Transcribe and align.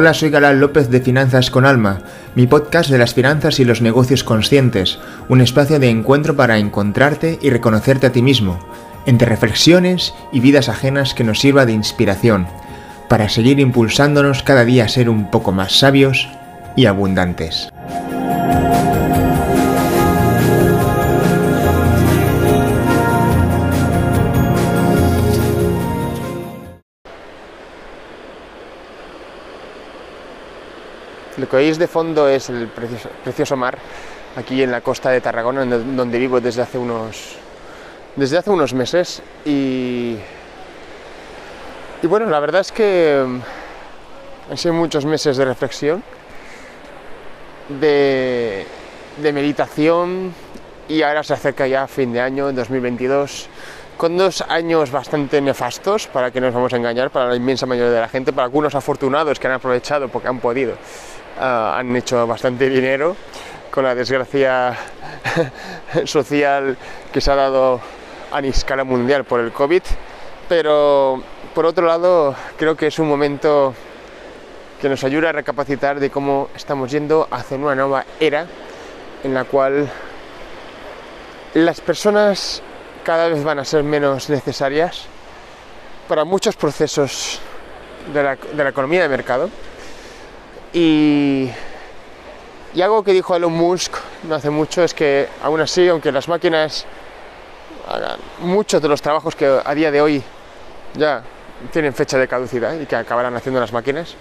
Hola, 0.00 0.14
soy 0.14 0.30
Galán 0.30 0.60
López 0.60 0.88
de 0.88 1.02
Finanzas 1.02 1.50
con 1.50 1.66
Alma, 1.66 2.00
mi 2.34 2.46
podcast 2.46 2.88
de 2.88 2.96
las 2.96 3.12
finanzas 3.12 3.60
y 3.60 3.66
los 3.66 3.82
negocios 3.82 4.24
conscientes, 4.24 4.98
un 5.28 5.42
espacio 5.42 5.78
de 5.78 5.90
encuentro 5.90 6.34
para 6.36 6.56
encontrarte 6.56 7.38
y 7.42 7.50
reconocerte 7.50 8.06
a 8.06 8.10
ti 8.10 8.22
mismo, 8.22 8.58
entre 9.04 9.28
reflexiones 9.28 10.14
y 10.32 10.40
vidas 10.40 10.70
ajenas 10.70 11.12
que 11.12 11.22
nos 11.22 11.40
sirva 11.40 11.66
de 11.66 11.72
inspiración, 11.72 12.46
para 13.10 13.28
seguir 13.28 13.60
impulsándonos 13.60 14.42
cada 14.42 14.64
día 14.64 14.86
a 14.86 14.88
ser 14.88 15.10
un 15.10 15.30
poco 15.30 15.52
más 15.52 15.78
sabios 15.78 16.30
y 16.76 16.86
abundantes. 16.86 17.68
Lo 31.40 31.48
que 31.48 31.56
veis 31.56 31.78
de 31.78 31.88
fondo 31.88 32.28
es 32.28 32.50
el 32.50 32.68
precioso, 32.68 33.56
mar, 33.56 33.78
aquí 34.36 34.62
en 34.62 34.70
la 34.70 34.82
costa 34.82 35.08
de 35.08 35.22
Tarragona, 35.22 35.64
donde 35.64 36.18
vivo 36.18 36.38
desde 36.38 36.60
hace 36.60 36.76
unos, 36.76 37.36
desde 38.14 38.36
hace 38.36 38.50
unos 38.50 38.74
meses. 38.74 39.22
Y, 39.46 40.18
y 42.02 42.06
bueno, 42.06 42.26
la 42.26 42.40
verdad 42.40 42.60
es 42.60 42.72
que 42.72 43.24
han 44.50 44.56
sido 44.58 44.74
muchos 44.74 45.06
meses 45.06 45.38
de 45.38 45.46
reflexión, 45.46 46.02
de, 47.80 48.66
de 49.16 49.32
meditación, 49.32 50.34
y 50.88 51.00
ahora 51.00 51.22
se 51.22 51.32
acerca 51.32 51.66
ya 51.66 51.86
fin 51.86 52.12
de 52.12 52.20
año, 52.20 52.52
2022 52.52 53.48
con 54.00 54.16
dos 54.16 54.40
años 54.48 54.90
bastante 54.90 55.42
nefastos, 55.42 56.06
para 56.06 56.30
que 56.30 56.40
nos 56.40 56.54
vamos 56.54 56.72
a 56.72 56.78
engañar, 56.78 57.10
para 57.10 57.28
la 57.28 57.36
inmensa 57.36 57.66
mayoría 57.66 57.92
de 57.92 58.00
la 58.00 58.08
gente, 58.08 58.32
para 58.32 58.46
algunos 58.46 58.74
afortunados 58.74 59.38
que 59.38 59.46
han 59.46 59.52
aprovechado 59.52 60.08
porque 60.08 60.26
han 60.26 60.40
podido, 60.40 60.72
ah, 61.38 61.76
han 61.78 61.94
hecho 61.96 62.26
bastante 62.26 62.68
dinero 62.68 63.16
con 63.70 63.84
la 63.84 63.94
desgracia 63.94 64.76
social 66.04 66.76
que 67.12 67.20
se 67.20 67.30
ha 67.30 67.36
dado 67.36 67.80
a 68.32 68.40
escala 68.40 68.84
mundial 68.84 69.24
por 69.24 69.40
el 69.40 69.52
COVID, 69.52 69.82
pero 70.48 71.22
por 71.54 71.66
otro 71.66 71.86
lado 71.86 72.34
creo 72.56 72.76
que 72.76 72.86
es 72.86 72.98
un 72.98 73.08
momento 73.08 73.74
que 74.80 74.88
nos 74.88 75.04
ayuda 75.04 75.28
a 75.28 75.32
recapacitar 75.32 76.00
de 76.00 76.10
cómo 76.10 76.48
estamos 76.56 76.90
yendo 76.90 77.28
hacia 77.30 77.56
una 77.56 77.74
nueva 77.74 78.04
era 78.18 78.46
en 79.22 79.34
la 79.34 79.44
cual 79.44 79.90
las 81.54 81.80
personas 81.80 82.62
cada 83.04 83.28
vez 83.28 83.42
van 83.44 83.58
a 83.58 83.64
ser 83.64 83.82
menos 83.82 84.30
necesarias 84.30 85.06
para 86.08 86.24
muchos 86.24 86.56
procesos 86.56 87.40
de 88.12 88.22
la, 88.22 88.68
economía 88.68 89.02
de 89.02 89.08
mercado. 89.08 89.50
Y, 90.72 91.50
algo 92.80 93.02
que 93.02 93.12
dijo 93.12 93.34
Elon 93.34 93.52
Musk 93.52 93.96
no 94.22 94.36
hace 94.36 94.50
mucho 94.50 94.84
es 94.84 94.94
que 94.94 95.28
aún 95.42 95.60
así, 95.60 95.88
aunque 95.88 96.12
las 96.12 96.28
máquinas 96.28 96.86
hagan 97.88 98.20
muchos 98.40 98.80
de 98.80 98.88
los 98.88 99.02
trabajos 99.02 99.34
que 99.34 99.60
a 99.64 99.74
día 99.74 99.90
de 99.90 100.00
hoy 100.00 100.22
ya 100.94 101.22
tienen 101.72 101.92
fecha 101.92 102.16
de 102.18 102.28
caducidad 102.28 102.78
y 102.78 102.86
que 102.86 102.94
acabarán 102.94 103.34
haciendo 103.34 103.60
las 103.60 103.72
máquinas, 103.72 104.14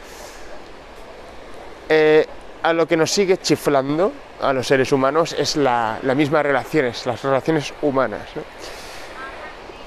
eh, 1.88 2.26
a 2.64 2.74
lo 2.74 2.88
que 2.88 2.98
nos 2.98 3.12
sigue 3.12 3.38
chiflando 3.38 4.12
a 4.42 4.52
los 4.52 4.68
seres 4.68 4.92
humanos 4.92 5.36
es 5.38 5.56
la, 5.56 6.00
misma 6.16 6.42
relaciones, 6.42 7.06
las 7.06 7.22
relaciones 7.22 7.74
humanas. 7.82 8.22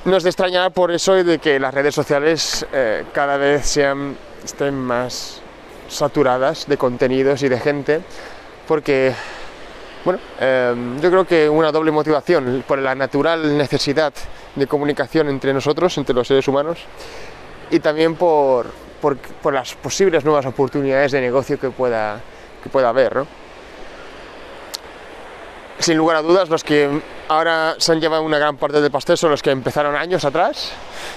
¿no? 0.04 0.16
es 0.16 0.22
de 0.22 0.30
extrañar 0.30 0.72
por 0.72 0.92
eso 0.92 1.14
de 1.14 1.38
que 1.38 1.58
las 1.58 1.74
redes 1.74 1.94
sociales 1.94 2.66
eh, 2.72 3.04
cada 3.12 3.36
vez 3.36 3.66
sean, 3.66 4.16
estén 4.44 4.74
más 4.74 5.42
saturadas 5.94 6.66
de 6.66 6.76
contenidos 6.76 7.42
y 7.42 7.48
de 7.48 7.58
gente, 7.58 8.00
porque, 8.66 9.12
bueno, 10.04 10.20
em, 10.40 11.00
yo 11.00 11.10
creo 11.10 11.24
que 11.24 11.48
una 11.48 11.72
doble 11.72 11.90
motivación 11.90 12.64
por 12.66 12.78
la 12.78 12.94
natural 12.94 13.56
necesidad 13.56 14.12
de 14.54 14.66
comunicación 14.66 15.28
entre 15.28 15.52
nosotros, 15.52 15.96
entre 15.98 16.14
los 16.14 16.26
seres 16.26 16.46
humanos, 16.48 16.78
y 17.70 17.80
también 17.80 18.14
por, 18.14 18.66
por, 19.00 19.16
por 19.16 19.54
las 19.54 19.74
posibles 19.74 20.24
nuevas 20.24 20.46
oportunidades 20.46 21.12
de 21.12 21.20
negocio 21.20 21.58
que 21.58 21.70
pueda, 21.70 22.20
que 22.62 22.68
pueda 22.68 22.88
haber. 22.90 23.16
¿no? 23.16 23.41
Sin 25.82 25.96
lugar 25.96 26.16
a 26.16 26.22
dudas, 26.22 26.48
los 26.48 26.62
que 26.62 27.00
ahora 27.28 27.74
se 27.78 27.92
han 27.92 28.00
llevado 28.00 28.22
una 28.22 28.38
gran 28.38 28.56
parte 28.56 28.80
del 28.80 28.90
pastel 28.90 29.16
son 29.16 29.30
los 29.30 29.42
que 29.42 29.50
empezaron 29.50 29.96
años 29.96 30.24
atrás. 30.24 30.72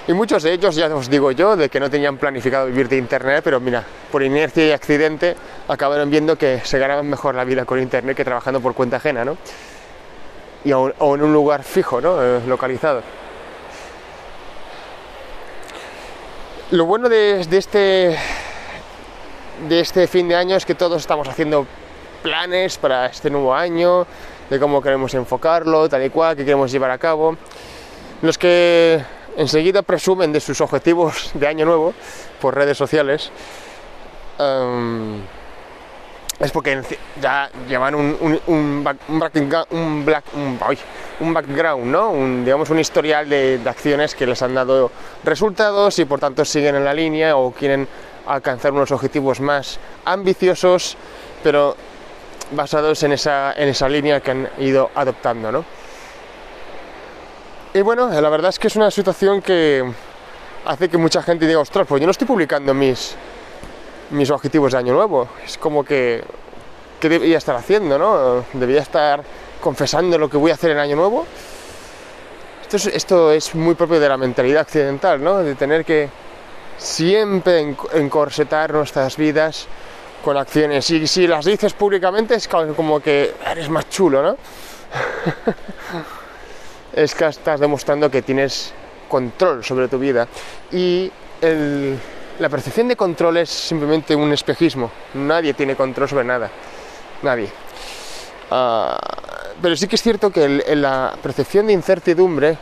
Y 0.08 0.14
muchos 0.14 0.44
de 0.44 0.54
ellos, 0.54 0.76
ya 0.76 0.94
os 0.94 1.10
digo 1.10 1.32
yo, 1.32 1.56
de 1.56 1.70
que 1.70 1.80
no 1.80 1.90
tenían 1.90 2.18
planificado 2.18 2.66
vivir 2.66 2.90
de 2.90 2.98
Internet, 2.98 3.42
pero 3.44 3.60
mira, 3.60 3.84
por 4.12 4.24
inercia 4.24 4.68
y 4.68 4.72
accidente 4.72 5.36
acabaron 5.68 6.10
viendo 6.10 6.36
que 6.38 6.62
se 6.64 6.80
ganaban 6.80 7.08
mejor 7.08 7.36
la 7.36 7.44
vida 7.44 7.66
con 7.66 7.80
Internet 7.80 8.18
que 8.18 8.26
trabajando 8.26 8.60
por 8.60 8.74
cuenta 8.74 8.98
ajena, 8.98 9.24
¿no? 9.24 9.38
Y 10.64 10.74
o, 10.74 10.90
en 10.90 11.22
un 11.22 11.32
lugar 11.32 11.64
fijo, 11.64 12.02
¿no? 12.02 12.22
Eh, 12.22 12.42
localizado. 12.48 13.04
Lo 16.72 16.86
bueno 16.86 17.08
de, 17.08 17.40
este, 17.40 18.18
de 19.70 19.80
este 19.80 20.08
fin 20.08 20.28
de 20.28 20.36
año 20.36 20.56
es 20.56 20.66
que 20.66 20.74
todos 20.74 21.00
estamos 21.00 21.28
haciendo 21.28 21.68
planes 22.24 22.80
para 22.80 23.06
este 23.06 23.30
nuevo 23.30 23.54
año, 23.54 24.08
de 24.50 24.60
cómo 24.60 24.82
queremos 24.82 25.14
enfocarlo, 25.14 25.90
tal 25.90 26.04
y 26.06 26.10
cual, 26.10 26.36
que 26.36 26.46
queremos 26.46 26.72
llevar 26.72 26.92
a 26.92 26.98
cabo. 26.98 27.36
Los 28.22 28.38
que 28.38 29.02
enseguida 29.38 29.82
presumen 29.82 30.32
de 30.32 30.40
sus 30.40 30.62
objetivos 30.62 31.32
de 31.34 31.48
año 31.48 31.66
nuevo 31.66 31.94
por 32.40 32.56
redes 32.56 32.78
sociales, 32.78 33.32
em, 34.40 35.22
es 36.40 36.52
porque 36.52 36.82
ya 37.22 37.50
llevan 37.68 37.96
un, 37.96 38.18
un, 38.20 38.42
un, 38.48 38.84
background, 41.34 41.86
¿no? 41.86 42.10
Un, 42.10 42.44
digamos 42.44 42.70
un 42.70 42.80
historial 42.80 43.30
de, 43.30 43.58
de, 43.60 43.70
acciones 43.70 44.16
que 44.16 44.28
les 44.28 44.42
han 44.42 44.54
dado 44.54 44.92
resultados 45.24 45.98
y 46.00 46.06
por 46.06 46.20
tanto 46.20 46.44
siguen 46.44 46.76
en 46.76 46.84
la 46.84 46.94
línea 46.94 47.38
o 47.38 47.52
quieren 47.52 47.88
alcanzar 48.28 48.74
unos 48.74 48.92
objetivos 48.92 49.40
más 49.40 49.80
ambiciosos, 50.04 50.98
pero 51.42 51.78
basados 52.52 53.02
en 53.04 53.14
esa, 53.14 53.54
en 53.54 53.70
esa 53.70 53.90
línea 53.90 54.20
que 54.20 54.32
han 54.32 54.50
ido 54.60 54.92
adoptando. 54.96 55.52
¿no? 55.52 55.66
Y 57.74 57.82
bueno, 57.82 58.10
la 58.10 58.30
verdad 58.30 58.50
es 58.50 58.60
que 58.60 58.68
es 58.68 58.76
una 58.76 58.92
situación 58.92 59.42
que 59.42 59.84
hace 60.66 60.90
que 60.90 60.98
mucha 60.98 61.22
gente 61.22 61.46
diga, 61.48 61.60
ostras, 61.60 61.86
pues 61.88 62.00
yo 62.00 62.08
no 62.08 62.12
estoy 62.12 62.28
publicando 62.28 62.74
mis, 62.74 63.16
mis 64.12 64.30
objetivos 64.30 64.72
de 64.72 64.78
año 64.78 64.94
nuevo. 64.94 65.28
Es 65.46 65.58
como 65.58 65.84
que, 65.84 66.24
¿qué 67.00 67.10
debería 67.10 67.38
estar 67.38 67.56
haciendo? 67.56 67.98
¿no? 67.98 68.46
Debería 68.54 68.82
estar 68.82 69.24
confesando 69.62 70.18
lo 70.18 70.30
que 70.30 70.38
voy 70.38 70.52
a 70.52 70.54
hacer 70.54 70.72
en 70.72 70.78
año 70.78 70.96
nuevo. 70.96 71.26
Esto 72.62 72.78
es, 72.78 72.88
esto 72.88 73.32
es 73.32 73.54
muy 73.54 73.76
propio 73.76 74.00
de 74.00 74.10
la 74.10 74.18
mentalidad 74.18 74.62
occidental, 74.64 75.24
¿no? 75.24 75.38
de 75.38 75.56
tener 75.56 75.86
que 75.86 76.10
siempre 76.78 77.76
encorsetar 77.94 78.74
nuestras 78.74 79.18
vidas 79.18 79.68
con 80.26 80.36
acciones. 80.38 80.90
Y 80.90 81.06
si 81.06 81.28
las 81.28 81.46
dices 81.46 81.74
públicamente 81.74 82.34
es 82.34 82.48
como 82.48 83.00
que 83.00 83.36
eres 83.46 83.70
más 83.70 83.88
chulo, 83.90 84.24
¿no? 84.24 84.38
es 86.94 87.14
que 87.14 87.28
estás 87.28 87.60
demostrando 87.60 88.10
que 88.10 88.24
tienes 88.24 88.74
control 89.08 89.64
sobre 89.64 89.88
tu 89.88 90.00
vida. 90.00 90.28
Y 90.72 91.12
la 92.40 92.50
percepción 92.50 92.88
de 92.88 92.96
control 92.96 93.38
es 93.38 93.52
simplemente 93.52 94.16
un 94.16 94.34
espejismo. 94.34 94.90
Nadie 95.14 95.54
tiene 95.54 95.76
control 95.76 96.10
sobre 96.10 96.26
nada. 96.26 96.50
Nadie. 97.22 97.48
Ah, 98.50 98.98
pero 99.62 99.76
sí 99.76 99.88
que 99.88 99.96
es 99.96 100.02
cierto 100.02 100.32
que 100.32 100.76
la 100.76 101.16
percepción 101.22 101.68
de 101.68 101.74
incertidumbre, 101.74 102.58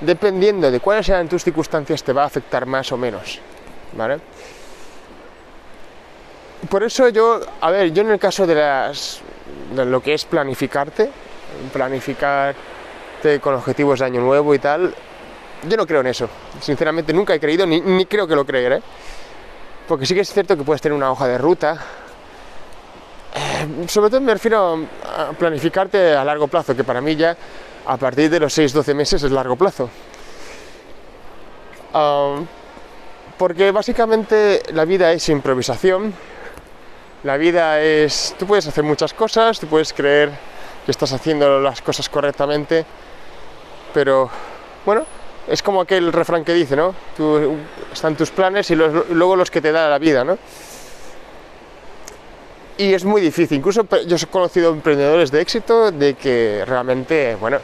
dependiendo 0.00 0.70
de 0.70 0.80
cuáles 0.80 1.04
sean 1.04 1.28
tus 1.28 1.44
circunstancias, 1.44 2.02
te 2.02 2.14
va 2.14 2.22
a 2.22 2.26
afectar 2.26 2.64
más 2.64 2.90
o 2.92 2.96
menos. 2.96 3.40
¿Vale? 3.92 4.20
Por 6.66 6.82
eso 6.82 7.08
yo, 7.08 7.40
a 7.60 7.70
ver, 7.70 7.92
yo 7.92 8.02
en 8.02 8.10
el 8.10 8.18
caso 8.18 8.46
de, 8.46 8.54
las, 8.54 9.20
de 9.74 9.84
lo 9.84 10.00
que 10.00 10.14
es 10.14 10.24
planificarte, 10.24 11.10
planificarte 11.72 13.40
con 13.40 13.54
objetivos 13.54 14.00
de 14.00 14.06
año 14.06 14.20
nuevo 14.20 14.54
y 14.54 14.58
tal, 14.58 14.94
yo 15.68 15.76
no 15.76 15.86
creo 15.86 16.00
en 16.00 16.08
eso. 16.08 16.28
Sinceramente 16.60 17.12
nunca 17.12 17.34
he 17.34 17.40
creído, 17.40 17.66
ni, 17.66 17.80
ni 17.80 18.06
creo 18.06 18.26
que 18.26 18.36
lo 18.36 18.44
creeré. 18.44 18.82
Porque 19.88 20.06
sí 20.06 20.14
que 20.14 20.20
es 20.20 20.32
cierto 20.32 20.56
que 20.56 20.64
puedes 20.64 20.80
tener 20.80 20.96
una 20.96 21.10
hoja 21.10 21.26
de 21.28 21.38
ruta. 21.38 21.78
Eh, 23.34 23.86
sobre 23.88 24.10
todo 24.10 24.20
me 24.20 24.32
refiero 24.32 24.86
a 25.04 25.32
planificarte 25.32 26.14
a 26.14 26.24
largo 26.24 26.48
plazo, 26.48 26.74
que 26.74 26.84
para 26.84 27.00
mí 27.00 27.14
ya 27.16 27.36
a 27.86 27.96
partir 27.96 28.30
de 28.30 28.40
los 28.40 28.56
6-12 28.56 28.94
meses 28.94 29.22
es 29.22 29.30
largo 29.30 29.56
plazo. 29.56 29.88
Ah, 31.94 32.40
porque 33.38 33.70
básicamente 33.70 34.62
la 34.72 34.84
vida 34.84 35.12
es 35.12 35.28
improvisación, 35.28 36.14
la 37.24 37.36
vida 37.36 37.80
es, 37.80 38.34
tú 38.38 38.46
puedes 38.46 38.66
hacer 38.66 38.84
muchas 38.84 39.12
cosas, 39.12 39.58
tú 39.58 39.66
puedes 39.66 39.92
creer 39.92 40.30
que 40.84 40.90
estás 40.90 41.12
haciendo 41.12 41.60
las 41.60 41.82
cosas 41.82 42.08
correctamente, 42.08 42.84
pero 43.92 44.30
bueno, 44.84 45.04
es 45.48 45.62
como 45.62 45.80
aquel 45.80 46.12
refrán 46.12 46.44
que 46.44 46.54
dice, 46.54 46.76
¿no? 46.76 46.94
Están 47.92 48.16
tus 48.16 48.30
planes 48.30 48.70
y 48.70 48.76
luego 48.76 49.36
los 49.36 49.50
que 49.50 49.60
te 49.60 49.72
da 49.72 49.88
la 49.88 49.98
vida, 49.98 50.24
¿no? 50.24 50.38
y 52.78 52.94
es 52.94 53.04
muy 53.04 53.20
difícil. 53.20 53.58
Incluso 53.58 53.86
yo 54.06 54.16
he 54.16 54.26
conocido 54.26 54.72
emprendedores 54.72 55.30
de 55.30 55.40
éxito 55.40 55.90
de 55.90 56.14
que 56.14 56.64
realmente, 56.66 57.36
bueno, 57.36 57.58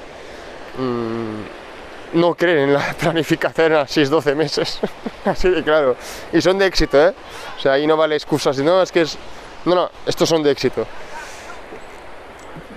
mmm, 0.79 2.19
no 2.19 2.35
creen 2.35 2.59
en 2.59 2.75
la 2.75 2.93
planificación 3.01 3.75
a 3.75 3.83
6-12 3.83 4.35
meses. 4.35 4.81
Así 5.25 5.49
de 5.51 5.63
claro. 5.63 5.97
Y 6.33 6.41
son 6.41 6.59
de 6.59 6.67
éxito, 6.67 7.09
¿eh? 7.09 7.15
O 7.57 7.61
sea, 7.61 7.73
ahí 7.73 7.87
no 7.87 7.97
vale 7.97 8.17
excusas. 8.17 8.59
No, 8.59 8.83
es 8.83 8.93
que 8.93 9.03
es... 9.03 9.19
No, 9.65 9.75
no, 9.75 9.91
estos 10.07 10.29
son 10.29 10.43
de 10.43 10.51
éxito. 10.51 10.87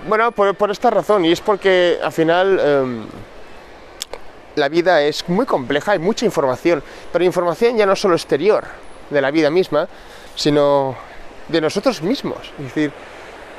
Bueno, 0.08 0.30
por, 0.32 0.70
esta 0.70 0.90
razón. 0.90 1.24
Y 1.24 1.32
es 1.32 1.40
porque 1.40 1.98
al 2.02 2.12
final... 2.12 2.60
Eh, 2.60 3.02
la 4.56 4.68
vida 4.70 5.02
es 5.02 5.28
muy 5.28 5.46
compleja, 5.46 5.92
hay 5.92 5.98
mucha 5.98 6.24
información, 6.24 6.82
pero 7.12 7.24
información 7.24 7.76
ya 7.76 7.86
no 7.86 7.94
solo 7.94 8.14
exterior 8.14 8.64
de 9.10 9.20
la 9.20 9.30
vida 9.30 9.50
misma, 9.50 9.86
sino 10.34 10.96
de 11.48 11.60
nosotros 11.60 12.02
mismos. 12.02 12.38
Es 12.58 12.64
decir, 12.64 12.92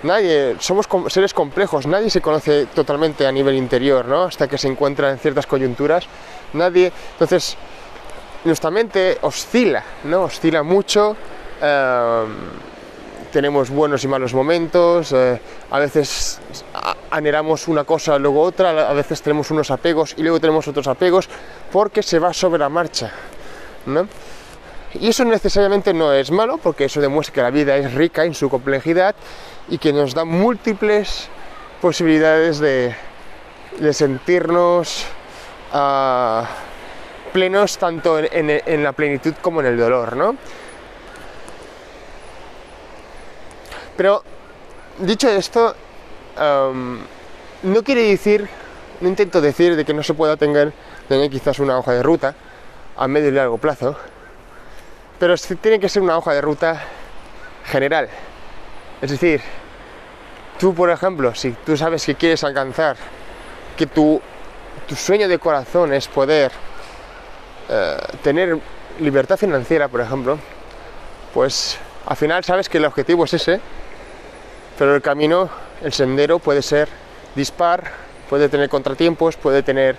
nadie, 0.04 0.56
somos 0.60 0.88
seres 1.10 1.34
complejos, 1.34 1.86
nadie 1.88 2.10
se 2.10 2.20
conoce 2.20 2.66
totalmente 2.68 3.26
a 3.26 3.32
nivel 3.32 3.56
interior, 3.56 4.06
¿no? 4.06 4.24
Hasta 4.24 4.48
que 4.48 4.58
se 4.58 4.68
encuentra 4.68 5.12
en 5.12 5.20
ciertas 5.20 5.46
coyunturas. 5.46 6.06
Nadie. 6.54 6.92
Entonces, 7.14 7.56
nuestra 8.44 8.72
mente 8.72 9.18
oscila, 9.22 9.84
¿no? 10.04 10.24
Oscila 10.24 10.64
mucho. 10.64 11.16
Em, 11.62 12.77
tenemos 13.32 13.70
buenos 13.70 14.04
y 14.04 14.08
malos 14.08 14.34
momentos, 14.34 15.12
eh, 15.12 15.40
a 15.70 15.80
veces 15.80 16.40
anhelamos 17.12 17.68
una 17.68 17.84
cosa, 17.84 18.18
luego 18.18 18.42
otra, 18.42 18.90
a 18.90 18.94
veces 18.94 19.22
tenemos 19.22 19.52
unos 19.52 19.72
apegos 19.72 20.14
y 20.18 20.24
luego 20.24 20.40
tenemos 20.40 20.68
otros 20.68 20.88
apegos, 20.88 21.30
porque 21.72 22.04
se 22.04 22.20
va 22.20 22.34
sobre 22.34 22.60
la 22.60 22.70
marcha. 22.70 23.12
¿no? 23.86 24.08
Y 24.94 25.10
eso 25.10 25.26
necesariamente 25.26 25.94
no 25.94 26.14
es 26.14 26.32
malo, 26.32 26.58
porque 26.58 26.86
eso 26.86 27.02
demuestra 27.02 27.34
que 27.34 27.42
la 27.42 27.50
vida 27.50 27.76
es 27.78 27.94
rica 27.94 28.26
en 28.26 28.34
su 28.34 28.50
complejidad 28.50 29.16
y 29.70 29.78
que 29.78 29.94
nos 29.94 30.14
da 30.14 30.26
múltiples 30.26 31.28
posibilidades 31.82 32.60
de, 32.60 32.96
sentirnos 33.92 35.06
ah, 35.74 36.48
plenos 37.34 37.78
tanto 37.78 38.18
en, 38.20 38.84
la 38.84 38.94
plenitud 38.94 39.36
como 39.42 39.62
en 39.62 39.68
el 39.68 39.78
dolor, 39.78 40.16
¿no? 40.16 40.36
Pero 43.98 44.24
dicho 45.00 45.28
esto, 45.28 45.76
no 46.38 47.84
quiere 47.84 48.04
decir, 48.04 48.48
no 49.02 49.10
intento 49.10 49.42
decir 49.42 49.76
de 49.76 49.84
que 49.84 49.94
no 49.94 50.04
se 50.04 50.14
pueda 50.14 50.38
tener, 50.38 50.72
tener 51.10 51.30
quizás 51.30 51.60
una 51.60 51.78
hoja 51.78 51.94
de 51.94 52.04
ruta 52.04 52.36
a 52.96 53.08
medio 53.08 53.30
y 53.30 53.32
largo 53.32 53.58
plazo, 53.58 53.98
pero 55.20 55.36
tiene 55.62 55.80
que 55.80 55.90
ser 55.90 56.04
una 56.04 56.18
hoja 56.18 56.34
de 56.34 56.42
ruta 56.42 56.82
general. 57.66 58.08
Es 59.02 59.12
decir, 59.12 59.42
tú, 60.60 60.74
por 60.74 60.90
ejemplo, 60.90 61.34
si 61.36 61.52
tú 61.52 61.76
sabes 61.76 62.06
que 62.06 62.16
quieres 62.16 62.44
alcanzar, 62.44 62.98
que 63.76 63.88
tu, 63.88 64.22
tu 64.88 64.96
sueño 64.96 65.28
de 65.28 65.40
corazón 65.40 65.94
es 65.94 66.08
poder 66.08 66.52
eh, 67.70 67.98
tener 68.24 68.58
libertad 69.00 69.38
financiera, 69.38 69.88
por 69.88 70.02
ejemplo, 70.02 70.40
pues 71.34 71.78
al 72.08 72.16
final 72.16 72.44
sabes 72.44 72.70
que 72.70 72.78
el 72.78 72.86
objetivo 72.86 73.26
es 73.26 73.34
ese, 73.34 73.60
pero 74.78 74.96
el 74.96 75.02
camino, 75.02 75.50
el 75.82 75.92
sendero 75.92 76.40
puede 76.40 76.62
ser 76.62 76.88
dispar, 77.36 77.92
puede 78.30 78.50
tener 78.50 78.70
contratiempos, 78.70 79.36
puede 79.38 79.64
tener 79.64 79.96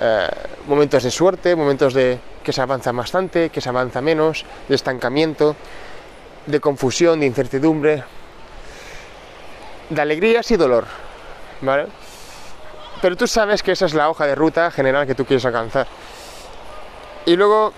eh, 0.00 0.28
momentos 0.66 1.02
de 1.02 1.10
suerte, 1.10 1.54
momentos 1.54 1.94
de 1.94 2.18
que 2.42 2.52
se 2.52 2.60
avanza 2.60 2.92
bastante, 2.92 3.50
que 3.50 3.60
se 3.60 3.68
avanza 3.68 4.00
menos, 4.00 4.44
de 4.68 4.74
estancamiento, 4.74 5.56
de 6.46 6.60
confusión, 6.60 7.20
de 7.20 7.26
incertidumbre, 7.26 8.04
de 9.90 10.00
alegrías 10.00 10.50
y 10.50 10.56
dolor, 10.56 10.84
¿vale? 11.60 11.86
Pero 13.02 13.16
tú 13.16 13.26
sabes 13.26 13.62
que 13.62 13.72
esa 13.72 13.86
es 13.86 13.94
la 13.94 14.08
hoja 14.08 14.26
de 14.26 14.34
ruta 14.34 14.70
general 14.70 15.06
que 15.06 15.14
tú 15.14 15.24
quieres 15.24 15.44
alcanzar. 15.44 15.86
Y 17.26 17.36
luego 17.36 17.72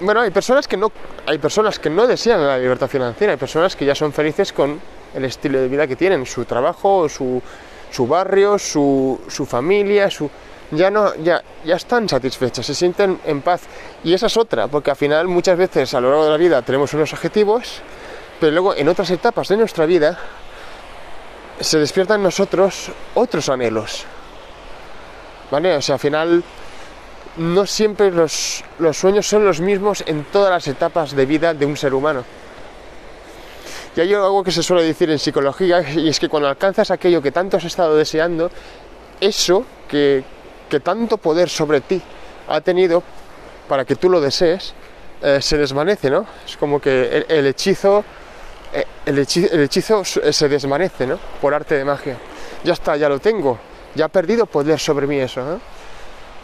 bueno, 0.00 0.20
hay 0.20 0.30
personas 0.30 0.66
que 0.66 0.76
no 0.76 0.90
hay 1.26 1.38
personas 1.38 1.78
que 1.78 1.90
no 1.90 2.06
desean 2.06 2.46
la 2.46 2.58
libertad 2.58 2.88
financiera, 2.88 3.32
hay 3.32 3.38
personas 3.38 3.76
que 3.76 3.84
ya 3.84 3.94
son 3.94 4.12
felices 4.12 4.52
con 4.52 4.80
el 5.14 5.24
estilo 5.24 5.60
de 5.60 5.68
vida 5.68 5.86
que 5.86 5.96
tienen, 5.96 6.24
su 6.26 6.44
trabajo, 6.44 7.08
su, 7.08 7.42
su 7.90 8.06
barrio, 8.06 8.58
su, 8.58 9.20
su 9.28 9.46
familia, 9.46 10.10
su 10.10 10.30
ya 10.72 10.90
no 10.90 11.14
ya 11.16 11.42
ya 11.64 11.76
están 11.76 12.08
satisfechas, 12.08 12.64
se 12.64 12.74
sienten 12.74 13.20
en 13.24 13.42
paz 13.42 13.62
y 14.04 14.14
esa 14.14 14.26
es 14.26 14.36
otra, 14.36 14.68
porque 14.68 14.90
al 14.90 14.96
final 14.96 15.28
muchas 15.28 15.58
veces 15.58 15.92
a 15.94 16.00
lo 16.00 16.08
largo 16.08 16.24
de 16.24 16.30
la 16.30 16.36
vida 16.36 16.62
tenemos 16.62 16.92
unos 16.94 17.12
objetivos, 17.12 17.80
pero 18.38 18.52
luego 18.52 18.74
en 18.74 18.88
otras 18.88 19.10
etapas 19.10 19.48
de 19.48 19.56
nuestra 19.56 19.86
vida 19.86 20.18
se 21.60 21.78
despiertan 21.78 22.20
en 22.20 22.24
nosotros 22.24 22.90
otros 23.14 23.48
anhelos. 23.48 24.04
¿Vale? 25.50 25.76
O 25.76 25.82
sea, 25.82 25.96
al 25.96 25.98
final 25.98 26.44
no 27.40 27.64
siempre 27.66 28.10
los, 28.10 28.62
sueños 28.92 29.26
son 29.26 29.46
los 29.46 29.60
mismos 29.60 30.04
en 30.06 30.24
todas 30.24 30.50
las 30.50 30.68
etapas 30.68 31.16
de 31.16 31.24
vida 31.24 31.54
de 31.54 31.64
un 31.64 31.74
ser 31.74 31.94
humano. 31.94 32.22
Y 33.96 34.00
hay 34.02 34.12
algo 34.12 34.44
que 34.44 34.52
se 34.52 34.62
suele 34.62 34.84
decir 34.84 35.10
en 35.10 35.18
psicología, 35.18 35.80
y 35.90 36.06
es 36.10 36.20
que 36.20 36.28
cuando 36.28 36.50
alcanzas 36.50 36.90
aquello 36.90 37.22
que 37.22 37.32
tanto 37.32 37.56
has 37.56 37.64
estado 37.64 37.96
deseando, 37.96 38.50
eso 39.22 39.64
que, 39.88 40.22
tanto 40.84 41.16
poder 41.16 41.48
sobre 41.48 41.80
ti 41.80 42.00
ha 42.46 42.60
tenido 42.60 43.02
para 43.66 43.86
que 43.86 43.96
tú 43.96 44.10
lo 44.10 44.20
desees, 44.20 44.74
eh, 45.22 45.40
se 45.40 45.56
desvanece, 45.56 46.10
¿no? 46.10 46.26
Es 46.46 46.58
como 46.58 46.78
que 46.78 47.24
el, 47.26 47.46
hechizo, 47.46 48.04
eh, 48.74 48.84
el, 49.06 49.18
hechizo, 49.18 50.04
se 50.04 50.48
desvanece, 50.48 51.06
¿no? 51.06 51.18
Por 51.40 51.54
arte 51.54 51.76
de 51.76 51.86
magia. 51.86 52.18
Ya 52.64 52.74
está, 52.74 52.98
ya 52.98 53.08
lo 53.08 53.18
tengo, 53.18 53.58
ya 53.94 54.04
ha 54.04 54.08
perdido 54.08 54.44
poder 54.44 54.78
sobre 54.78 55.06
mí 55.06 55.18
eso. 55.18 55.58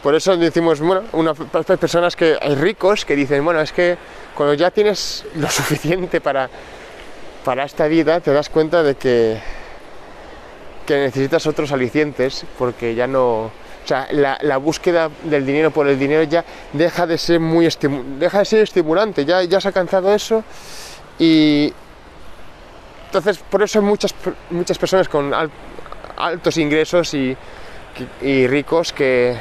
Por 0.03 0.15
eso 0.15 0.37
decimos, 0.37 0.81
bueno, 0.81 1.03
unas 1.13 1.37
personas 1.79 2.15
que 2.15 2.37
hay 2.41 2.55
ricos 2.55 3.05
que 3.05 3.17
dicen, 3.17 3.45
bueno, 3.45 3.61
es 3.61 3.73
que 3.73 3.97
cuando 4.35 4.55
ya 4.55 4.71
tienes 4.71 5.25
lo 5.35 5.49
suficiente 5.51 6.21
para, 6.21 6.49
para 7.45 7.65
esta 7.65 7.87
vida, 7.87 8.21
te 8.21 8.33
das 8.33 8.49
cuenta 8.49 8.83
de 8.83 8.95
que, 8.95 9.39
que 10.87 10.97
necesitas 10.99 11.47
otros 11.47 11.73
alicientes, 11.73 12.45
porque 12.59 12.95
ya 12.95 13.07
no. 13.07 13.51
O 13.85 13.89
sea, 13.89 14.09
la, 14.11 14.57
búsqueda 14.57 15.11
del 15.23 15.47
dinero 15.47 15.71
por 15.71 15.87
el 15.87 15.97
dinero 15.97 16.25
ya 16.25 16.45
deja 16.73 17.07
de 17.07 17.19
ser 17.19 17.39
muy 17.39 17.69
deja 18.19 18.41
de 18.41 18.45
ser 18.45 18.63
estimulante, 18.63 19.25
ya, 19.25 19.45
ya 19.45 19.59
has 19.59 19.67
alcanzado 19.67 20.13
eso 20.13 20.43
y 21.21 21.73
entonces 23.07 23.39
por 23.39 23.63
eso 23.63 23.81
muchas, 23.83 24.13
muchas 24.51 24.77
personas 24.77 25.09
con 25.09 25.33
altos 26.17 26.57
ingresos 26.57 27.15
y 27.15 27.37
ricos 28.49 28.93
que, 28.93 29.37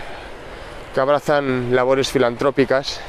que 0.96 1.02
abrazan 1.02 1.76
labores 1.76 2.10
filantrópicas 2.10 3.02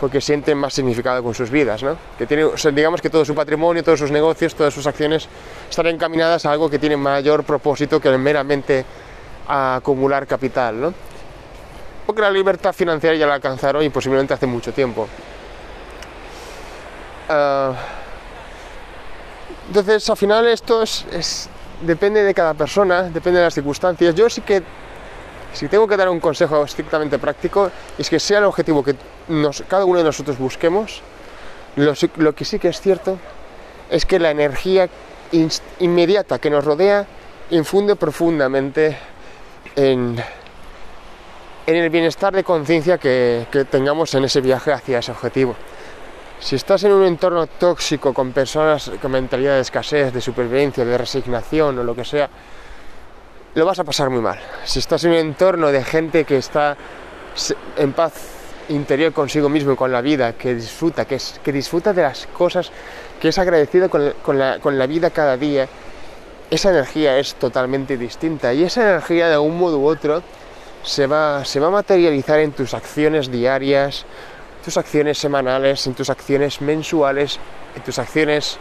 porque 0.00 0.20
sienten 0.20 0.56
más 0.56 0.72
significado 0.72 1.20
con 1.24 1.34
sus 1.34 1.50
vidas, 1.50 1.82
¿no? 1.82 1.98
Que 2.16 2.26
tiene, 2.26 2.46
digamos 2.72 3.02
que 3.02 3.10
todo 3.10 3.24
su 3.24 3.34
patrimonio, 3.34 3.82
todos 3.82 3.98
sus 3.98 4.12
negocios, 4.12 4.54
todas 4.54 4.72
sus 4.72 4.86
acciones 4.86 5.28
están 5.68 5.88
encaminadas 5.88 6.46
a 6.46 6.52
algo 6.52 6.70
que 6.70 6.78
tiene 6.78 6.96
mayor 6.96 7.42
propósito 7.42 8.00
que 8.00 8.16
meramente 8.16 8.84
a 9.48 9.76
acumular 9.76 10.28
capital, 10.28 10.80
¿no? 10.80 10.94
Porque 12.06 12.22
la 12.22 12.30
libertad 12.30 12.72
financiera 12.72 13.16
ya 13.16 13.26
la 13.26 13.34
alcanzaron 13.34 13.82
y 13.82 13.90
posiblemente 13.90 14.34
hace 14.34 14.46
mucho 14.46 14.72
tiempo. 14.72 15.08
Ah, 17.28 17.72
entonces, 19.66 20.08
al 20.08 20.16
final 20.16 20.46
esto 20.46 20.82
es, 20.82 21.50
depende 21.82 22.22
de 22.22 22.32
cada 22.32 22.54
persona, 22.54 23.02
depende 23.02 23.40
de 23.40 23.46
las 23.46 23.54
circunstancias. 23.54 24.14
Yo 24.14 24.30
sí 24.30 24.42
que 24.42 24.62
si 25.52 25.68
tengo 25.68 25.86
que 25.86 25.96
dar 25.96 26.08
un 26.08 26.20
consejo 26.20 26.64
estrictamente 26.64 27.18
práctico, 27.18 27.70
es 27.96 28.08
que 28.10 28.20
sea 28.20 28.38
el 28.38 28.44
objetivo 28.44 28.82
que 28.82 28.94
cada 29.66 29.84
uno 29.84 29.98
de 29.98 30.04
nosotros 30.04 30.38
busquemos, 30.38 31.02
lo, 31.76 32.34
que 32.34 32.44
sí 32.44 32.58
que 32.58 32.68
es 32.68 32.80
cierto 32.80 33.18
es 33.90 34.04
que 34.04 34.18
la 34.18 34.30
energía 34.30 34.88
inmediata 35.78 36.38
que 36.38 36.50
nos 36.50 36.64
rodea 36.64 37.06
infunde 37.50 37.96
profundamente 37.96 38.98
en, 39.76 40.16
el 41.66 41.90
bienestar 41.90 42.34
de 42.34 42.44
conciencia 42.44 42.98
que, 42.98 43.46
que 43.50 43.64
tengamos 43.64 44.14
en 44.14 44.24
ese 44.24 44.40
viaje 44.40 44.72
hacia 44.72 44.98
ese 44.98 45.12
objetivo. 45.12 45.54
Si 46.40 46.56
estás 46.56 46.84
en 46.84 46.92
un 46.92 47.04
entorno 47.04 47.46
tóxico 47.46 48.14
con 48.14 48.32
personas 48.32 48.90
con 49.02 49.10
mentalidad 49.10 49.54
de 49.54 49.60
escasez, 49.60 50.12
de 50.12 50.20
supervivencia, 50.20 50.84
de 50.84 50.96
resignación 50.96 51.78
o 51.78 51.82
lo 51.82 51.94
que 51.94 52.04
sea, 52.04 52.30
lo 53.58 53.66
vas 53.66 53.78
a 53.78 53.84
pasar 53.84 54.08
muy 54.08 54.20
mal. 54.20 54.38
Si 54.64 54.78
estás 54.78 55.04
en 55.04 55.10
un 55.10 55.16
entorno 55.16 55.72
de 55.72 55.82
gente 55.82 56.24
que 56.24 56.38
está 56.38 56.76
en 57.76 57.92
paz 57.92 58.12
interior 58.68 59.12
consigo 59.12 59.48
mismo 59.48 59.72
y 59.72 59.76
con 59.76 59.90
la 59.90 60.00
vida, 60.00 60.34
que 60.34 60.54
disfruta, 60.54 61.04
que, 61.04 61.16
es, 61.16 61.40
que 61.42 61.52
disfruta 61.52 61.92
de 61.92 62.02
las 62.02 62.26
cosas, 62.28 62.70
que 63.20 63.28
es 63.28 63.38
agradecido 63.38 63.90
con, 63.90 64.38
la, 64.38 64.60
con 64.60 64.78
la 64.78 64.86
vida 64.86 65.10
cada 65.10 65.36
día, 65.36 65.68
esa 66.50 66.70
energía 66.70 67.18
es 67.18 67.34
totalmente 67.34 67.96
distinta 67.96 68.54
y 68.54 68.62
esa 68.62 68.82
energía 68.82 69.26
de 69.26 69.34
algún 69.34 69.58
modo 69.58 69.78
u 69.78 69.86
otro 69.86 70.22
se 70.84 71.06
va, 71.06 71.44
se 71.44 71.58
va 71.58 71.66
a 71.66 71.70
materializar 71.70 72.38
en 72.38 72.52
tus 72.52 72.74
acciones 72.74 73.30
diarias, 73.30 74.06
tus 74.64 74.76
acciones 74.76 75.18
semanales, 75.18 75.86
en 75.86 75.94
tus 75.94 76.10
acciones 76.10 76.60
mensuales, 76.60 77.38
en 77.74 77.82
tus 77.82 77.98
acciones 77.98 78.58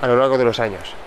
a 0.00 0.08
lo 0.08 0.16
largo 0.16 0.36
de 0.36 0.44
los 0.44 0.58
años. 0.58 1.05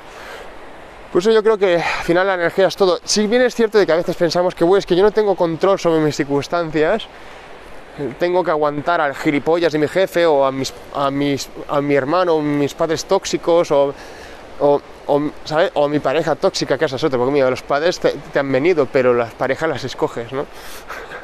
Por 1.11 1.21
eso 1.21 1.31
yo 1.31 1.41
creo 1.41 1.57
que 1.57 1.75
al 1.75 2.03
final 2.03 2.27
la 2.27 2.35
energía 2.35 2.67
es 2.67 2.75
todo. 2.75 2.99
Si 3.03 3.25
bien 3.25 3.41
es 3.41 3.55
cierto 3.55 3.79
de 3.79 3.85
que 3.85 3.91
a 3.91 3.95
veces 3.95 4.15
pensamos 4.15 4.53
que, 4.53 4.65
es 4.77 4.85
que 4.85 4.95
yo 4.95 5.01
no 5.01 5.11
tengo 5.11 5.35
control 5.35 5.79
sobre 5.79 5.99
mis 6.01 6.15
circunstancias, 6.15 7.07
tengo 8.19 8.43
que 8.43 8.51
aguantar 8.51 9.01
al 9.01 9.15
gilipollas 9.15 9.73
de 9.73 9.79
mi 9.79 9.87
jefe 9.87 10.25
o 10.25 10.45
a, 10.45 10.51
mis, 10.51 10.71
a, 10.93 11.09
mis, 11.09 11.49
a 11.67 11.81
mi 11.81 11.95
hermano 11.95 12.35
o 12.35 12.41
mis 12.41 12.75
padres 12.75 13.05
tóxicos 13.05 13.71
o, 13.71 13.93
o, 14.59 14.81
o, 15.73 15.87
mi 15.87 15.99
pareja 15.99 16.35
tóxica, 16.35 16.77
que 16.77 16.85
es 16.85 17.03
otra, 17.03 17.17
porque 17.17 17.33
mira, 17.33 17.49
los 17.49 17.63
padres 17.63 17.99
te, 17.99 18.39
han 18.39 18.51
venido, 18.51 18.85
pero 18.85 19.13
las 19.13 19.33
parejas 19.33 19.67
las 19.67 19.83
escoges, 19.83 20.31
¿no? 20.31 20.45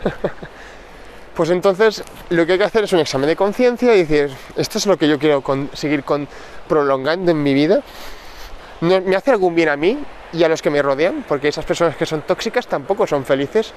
pues 1.35 1.49
entonces 1.51 2.03
lo 2.29 2.45
que 2.45 2.53
hay 2.53 2.57
que 2.57 2.63
hacer 2.63 2.85
es 2.85 2.93
un 2.93 2.99
examen 2.99 3.27
de 3.27 3.35
conciencia 3.35 3.95
y 3.95 4.03
decir, 4.03 4.35
esto 4.55 4.79
es 4.79 4.87
lo 4.87 4.97
que 4.97 5.07
yo 5.07 5.19
quiero 5.19 5.43
seguir 5.73 6.03
con, 6.03 6.27
prolongando 6.67 7.31
en 7.31 7.43
mi 7.43 7.53
vida 7.53 7.83
me 8.81 9.15
hace 9.15 9.31
algún 9.31 9.55
bien 9.55 9.69
a 9.69 9.75
mí 9.75 9.97
y 10.33 10.43
a 10.43 10.49
los 10.49 10.61
que 10.61 10.69
me 10.69 10.81
rodean, 10.81 11.23
porque 11.27 11.47
esas 11.47 11.65
personas 11.65 11.95
que 11.95 12.05
son 12.05 12.21
tóxicas 12.21 12.67
tampoco 12.67 13.07
son 13.07 13.25
felices 13.25 13.73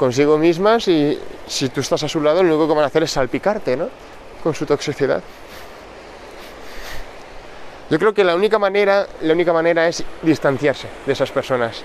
consigo 0.00 0.38
mismas 0.38 0.88
y 0.88 1.18
si 1.46 1.68
tú 1.68 1.80
estás 1.80 2.02
a 2.02 2.08
su 2.08 2.22
lado, 2.22 2.42
lo 2.42 2.54
único 2.54 2.68
que 2.68 2.74
van 2.74 2.84
a 2.84 2.86
hacer 2.86 3.02
es 3.02 3.10
salpicarte, 3.10 3.76
¿no? 3.76 3.90
Con 4.42 4.54
su 4.54 4.64
toxicidad. 4.64 5.22
Yo 7.90 7.98
creo 7.98 8.14
que 8.14 8.24
la 8.24 8.34
única 8.34 8.58
manera, 8.58 9.06
la 9.20 9.34
única 9.34 9.52
manera 9.52 9.86
es 9.88 10.02
distanciarse 10.22 10.88
de 11.04 11.12
esas 11.12 11.30
personas. 11.30 11.82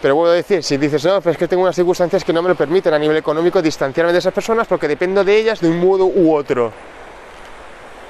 Pero 0.00 0.14
vuelvo 0.14 0.32
a 0.32 0.36
decir, 0.36 0.62
si 0.62 0.78
dices, 0.78 1.04
no, 1.04 1.20
pues 1.20 1.34
es 1.34 1.38
que 1.38 1.46
tengo 1.46 1.62
unas 1.62 1.76
circunstancias 1.76 2.24
que 2.24 2.32
no 2.32 2.40
me 2.40 2.48
lo 2.48 2.54
permiten 2.54 2.94
a 2.94 2.98
nivel 2.98 3.18
económico 3.18 3.60
distanciarme 3.60 4.12
de 4.12 4.20
esas 4.20 4.32
personas 4.32 4.66
porque 4.66 4.88
dependo 4.88 5.22
de 5.22 5.36
ellas 5.36 5.60
de 5.60 5.68
un 5.68 5.78
modo 5.78 6.06
u 6.06 6.34
otro. 6.34 6.72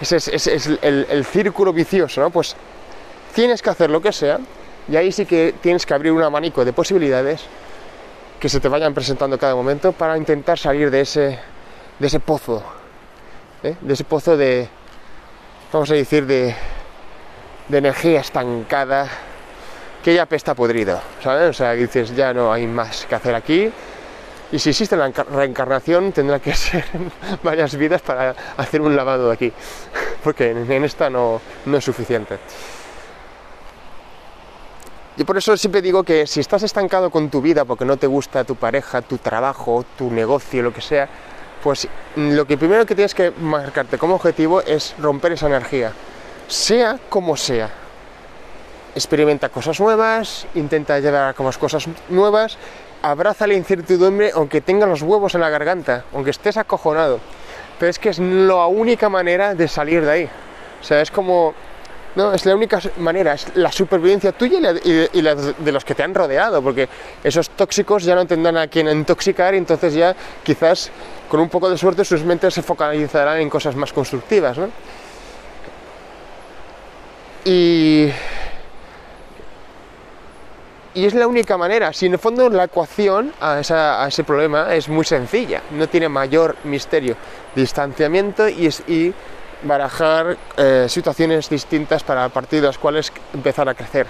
Ese 0.01 0.19
es, 0.19 0.57
el, 0.83 1.07
el, 1.11 1.25
círculo 1.25 1.73
vicioso, 1.73 2.21
¿no? 2.21 2.31
Pues 2.31 2.55
tienes 3.35 3.63
que 3.63 3.71
hacer 3.71 3.91
lo 3.91 4.01
que 4.01 4.13
sea 4.13 4.39
y 4.89 4.97
ahí 4.97 5.13
sí 5.13 5.27
que 5.27 5.55
tienes 5.61 5.87
que 5.87 5.95
abrir 5.95 6.13
un 6.13 6.23
abanico 6.23 6.65
de 6.65 6.73
posibilidades 6.73 7.43
que 8.41 8.49
se 8.49 8.61
te 8.61 8.69
vayan 8.69 8.93
presentando 8.93 9.39
cada 9.39 9.55
momento 9.55 9.93
para 9.93 10.17
intentar 10.17 10.59
salir 10.59 10.91
de 10.91 11.03
ese, 11.03 11.39
de 11.99 12.07
ese 12.07 12.19
pozo, 12.19 12.63
¿eh? 13.63 13.77
de 13.81 13.95
ese 13.95 14.05
pozo 14.05 14.37
de, 14.37 14.69
vamos 15.73 15.91
a 15.91 15.95
decir, 15.95 16.27
de, 16.27 16.55
de 17.69 17.79
energía 17.79 18.21
estancada 18.21 19.09
que 20.03 20.15
ya 20.15 20.27
pesta 20.27 20.55
podrido, 20.55 21.01
¿sabes? 21.23 21.51
O 21.51 21.53
sea, 21.53 21.73
dices, 21.73 22.17
ya 22.17 22.35
no 22.35 22.53
hay 22.53 22.67
más 22.67 23.07
que 23.07 23.15
hacer 23.15 23.37
aquí. 23.37 23.71
Y 24.51 24.59
si 24.59 24.71
existe 24.71 24.97
la 24.97 25.09
reencarnación, 25.09 26.11
tendrá 26.11 26.41
que 26.41 26.53
ser 26.57 26.85
varias 27.45 27.77
vidas 27.77 28.03
para 28.03 28.35
hacer 28.57 28.81
un 28.81 28.97
lavado 28.97 29.29
de 29.29 29.35
aquí, 29.35 29.53
porque 30.25 30.51
en 30.51 30.85
esta 30.85 31.09
no, 31.09 31.41
no 31.67 31.77
es 31.77 31.85
suficiente. 31.85 32.39
Y 35.17 35.25
por 35.25 35.37
eso 35.37 35.57
siempre 35.57 35.83
digo 35.83 36.03
que 36.05 36.27
si 36.27 36.41
estás 36.41 36.63
estancado 36.63 37.11
con 37.11 37.29
tu 37.29 37.43
vida 37.43 37.65
porque 37.65 37.85
no 37.85 37.99
te 37.99 38.07
gusta 38.07 38.45
tu 38.45 38.57
pareja, 38.57 39.03
tu 39.03 39.19
trabajo, 39.19 39.85
tu 39.99 40.11
negocio, 40.11 40.63
lo 40.63 40.73
que 40.73 40.81
sea, 40.81 41.09
pues 41.63 41.87
lo 42.17 42.47
que 42.47 42.57
primero 42.57 42.87
que 42.87 42.95
tienes 42.95 43.15
que 43.15 43.31
marcarte 43.31 43.99
como 43.99 44.15
objetivo 44.15 44.63
es 44.63 44.95
romper 44.99 45.33
esa 45.33 45.49
energía, 45.49 45.93
sea 46.49 46.99
como 47.11 47.37
sea. 47.37 47.69
Experimenta 48.95 49.51
cosas 49.51 49.79
nuevas, 49.81 50.47
intenta 50.55 50.99
llevar 50.99 51.29
a 51.29 51.35
cabo 51.35 51.51
cosas 51.59 51.87
nuevas, 52.09 52.57
abraza 53.03 53.47
la 53.47 53.55
incertidumbre 53.55 54.31
aunque 54.35 54.61
tenga 54.61 54.87
los 54.87 55.03
huevos 55.03 55.35
en 55.35 55.43
la 55.43 55.51
garganta, 55.51 56.05
aunque 56.15 56.31
estés 56.31 56.57
acojonado. 56.57 57.21
Pero 57.79 57.91
es 57.91 57.99
que 57.99 58.11
es 58.11 58.19
la 58.19 58.67
única 58.67 59.09
manera 59.09 59.55
de 59.55 59.69
salir 59.69 60.05
de 60.05 60.11
ahí. 60.11 60.31
O 60.81 60.85
sea, 60.85 61.01
es 61.01 61.11
como 61.11 61.55
no, 62.15 62.35
es 62.35 62.45
la 62.45 62.55
única 62.55 62.81
manera, 62.99 63.35
es 63.35 63.47
la 63.55 63.73
supervivencia 63.73 64.33
tuya 64.33 64.59
y 64.85 65.23
la, 65.23 65.35
de 65.35 65.73
los 65.73 65.85
que 65.85 65.95
te 65.95 66.03
han 66.03 66.15
rodeado, 66.15 66.63
porque 66.63 66.89
esos 67.25 67.51
tóxicos 67.51 68.05
ya 68.05 68.15
no 68.15 68.27
tendrán 68.27 68.57
a 68.59 68.69
quien 68.69 68.89
intoxicar 68.89 69.55
y 69.55 69.59
entonces 69.59 69.95
ya 69.95 70.15
quizás 70.43 70.91
con 71.29 71.41
un 71.41 71.49
poco 71.49 71.71
de 71.71 71.79
suerte 71.79 72.05
sus 72.05 72.23
mentes 72.23 72.53
se 72.53 72.63
focalizarán 72.63 73.41
en 73.41 73.49
cosas 73.49 73.75
más 73.77 73.93
constructivas, 73.93 74.59
¿no? 74.59 74.69
Y, 77.45 78.09
y 80.95 81.05
es 81.07 81.15
la 81.15 81.27
única 81.27 81.57
manera. 81.57 81.93
Si 81.93 82.07
en 82.07 82.13
el 82.13 82.19
fondo 82.19 82.49
la 82.51 82.65
ecuación 82.65 83.33
a, 83.41 83.55
a, 83.57 84.09
ese 84.09 84.23
problema 84.23 84.75
es 84.75 84.89
muy 84.89 85.05
sencilla, 85.05 85.63
no 85.71 85.89
tiene 85.89 86.09
mayor 86.09 86.57
misterio. 86.65 87.17
Distanciamiento 87.55 88.49
y, 88.49 88.69
y 88.87 89.15
barajar 89.65 90.37
eh, 90.57 90.87
situaciones 90.89 91.49
distintas 91.49 92.03
para 92.03 92.29
las 92.29 92.79
cuales 92.79 93.13
empezar 93.33 93.69
a 93.69 93.75
crecer. 93.75 94.07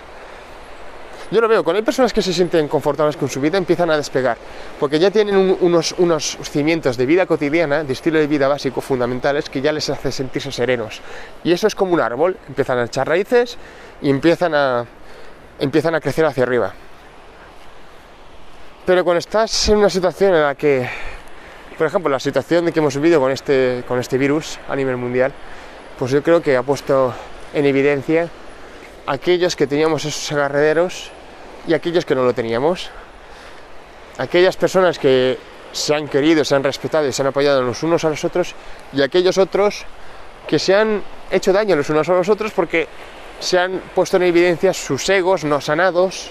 Yo 1.31 1.41
lo 1.41 1.49
veo, 1.49 1.65
cuando 1.65 1.79
hay 1.79 1.85
personas 1.85 2.13
que 2.13 2.21
se 2.21 2.31
sienten 2.31 2.69
confortables 2.69 3.17
con 3.17 3.27
su 3.31 3.41
vida, 3.41 3.57
empiezan 3.57 3.91
a 3.91 3.97
despegar, 3.97 4.37
porque 4.79 4.99
ya 4.99 5.11
tienen 5.11 5.57
unos, 5.61 5.95
unos 5.97 6.37
cimientos 6.43 6.99
de 6.99 7.07
vida 7.07 7.25
cotidiana, 7.25 7.85
de 7.85 7.93
estilo 7.95 8.19
de 8.19 8.27
vida 8.27 8.49
básico 8.49 8.83
fundamentales, 8.83 9.49
que 9.49 9.63
ya 9.63 9.73
les 9.73 9.89
hace 9.89 10.13
sentirse 10.13 10.53
serenos. 10.53 11.01
Y 11.43 11.53
eso 11.53 11.67
es 11.67 11.75
como 11.75 11.95
un 11.95 12.01
árbol, 12.01 12.37
empiezan 12.49 12.79
a 12.79 12.85
echar 12.85 13.09
raíces 13.09 13.57
y 14.03 14.11
empiezan 14.11 14.55
a, 14.55 14.85
empiezan 15.59 15.95
a 15.95 16.01
crecer 16.01 16.27
hacia 16.27 16.43
arriba. 16.43 16.75
Pero 18.85 19.03
cuando 19.03 19.21
estás 19.21 19.71
en 19.71 19.79
una 19.79 19.89
situación 19.89 20.35
en 20.35 20.43
la 20.43 20.55
que 20.55 20.87
por 21.77 21.87
ejemplo, 21.87 22.11
la 22.11 22.21
situación 22.21 22.65
de 22.65 22.73
que 22.73 22.81
hemos 22.81 22.97
vivido 22.97 23.21
con 23.21 23.31
este, 23.31 23.85
con 23.87 23.99
este 23.99 24.19
virus 24.19 24.59
a 24.69 24.77
nivel 24.77 24.97
mundial, 24.97 25.33
pues 25.99 26.11
yo 26.11 26.23
creo 26.23 26.43
que 26.43 26.57
ha 26.57 26.63
puesto 26.63 27.15
en 27.55 27.67
evidencia 27.67 28.29
aquellos 29.07 29.57
que 29.57 29.67
teníamos 29.67 30.05
esos 30.05 30.31
agarrederos 30.33 31.11
y 31.67 31.75
aquellos 31.75 32.05
que 32.05 32.15
no 32.15 32.25
lo 32.25 32.35
teníamos. 32.35 32.91
Aquellas 34.19 34.57
personas 34.57 34.99
que 34.99 35.39
se 35.73 35.95
han 35.95 36.09
querido, 36.09 36.45
se 36.45 36.55
han 36.55 36.63
respetado 36.63 37.09
y 37.09 37.13
se 37.13 37.23
han 37.23 37.29
apoyado 37.29 37.63
los 37.63 37.83
unos 37.83 38.05
a 38.05 38.11
los 38.11 38.25
otros 38.25 38.55
y 38.93 39.03
aquellos 39.03 39.39
otros 39.39 39.85
que 40.47 40.59
se 40.59 40.75
han 40.75 41.03
hecho 41.31 41.53
daño 41.53 41.77
los 41.77 41.89
unos 41.89 42.09
a 42.09 42.15
los 42.15 42.29
otros 42.29 42.53
porque 42.53 42.89
se 43.41 43.59
han 43.59 43.81
puesto 43.95 44.19
en 44.19 44.25
evidencia 44.25 44.75
sus 44.75 45.09
egos 45.09 45.45
no 45.45 45.61
sanados, 45.61 46.31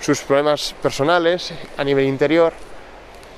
sus 0.00 0.20
problemas 0.20 0.74
personales 0.80 1.52
a 1.76 1.84
nivel 1.84 2.04
interior 2.04 2.52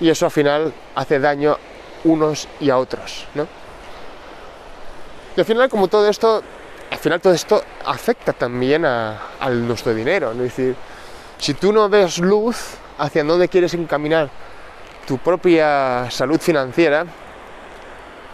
y 0.01 0.09
eso 0.09 0.27
al 0.27 0.33
final 0.33 0.73
hace 0.95 1.19
daño 1.19 1.57
unos 2.05 2.49
y 2.61 2.71
a 2.71 2.79
otros, 2.79 3.27
¿no? 3.35 3.47
Y 5.37 5.41
al 5.41 5.47
final, 5.47 5.69
como 5.69 5.89
todo 5.89 6.09
esto, 6.09 6.43
al 6.91 6.99
final 6.99 7.21
todo 7.21 7.33
esto 7.33 7.63
afecta 7.85 8.33
también 8.33 8.85
a, 8.85 9.21
nuestro 9.51 9.95
dinero. 9.95 10.33
Es 10.33 10.39
decir, 10.39 10.75
si 11.39 11.55
tú 11.55 11.73
no 11.73 11.89
ves 11.89 12.19
luz 12.19 12.75
hacia 12.99 13.23
dónde 13.23 13.49
quieres 13.49 13.75
encaminar 13.75 14.31
tu 15.07 15.19
propia 15.19 16.11
salud 16.11 16.41
financiera, 16.41 17.07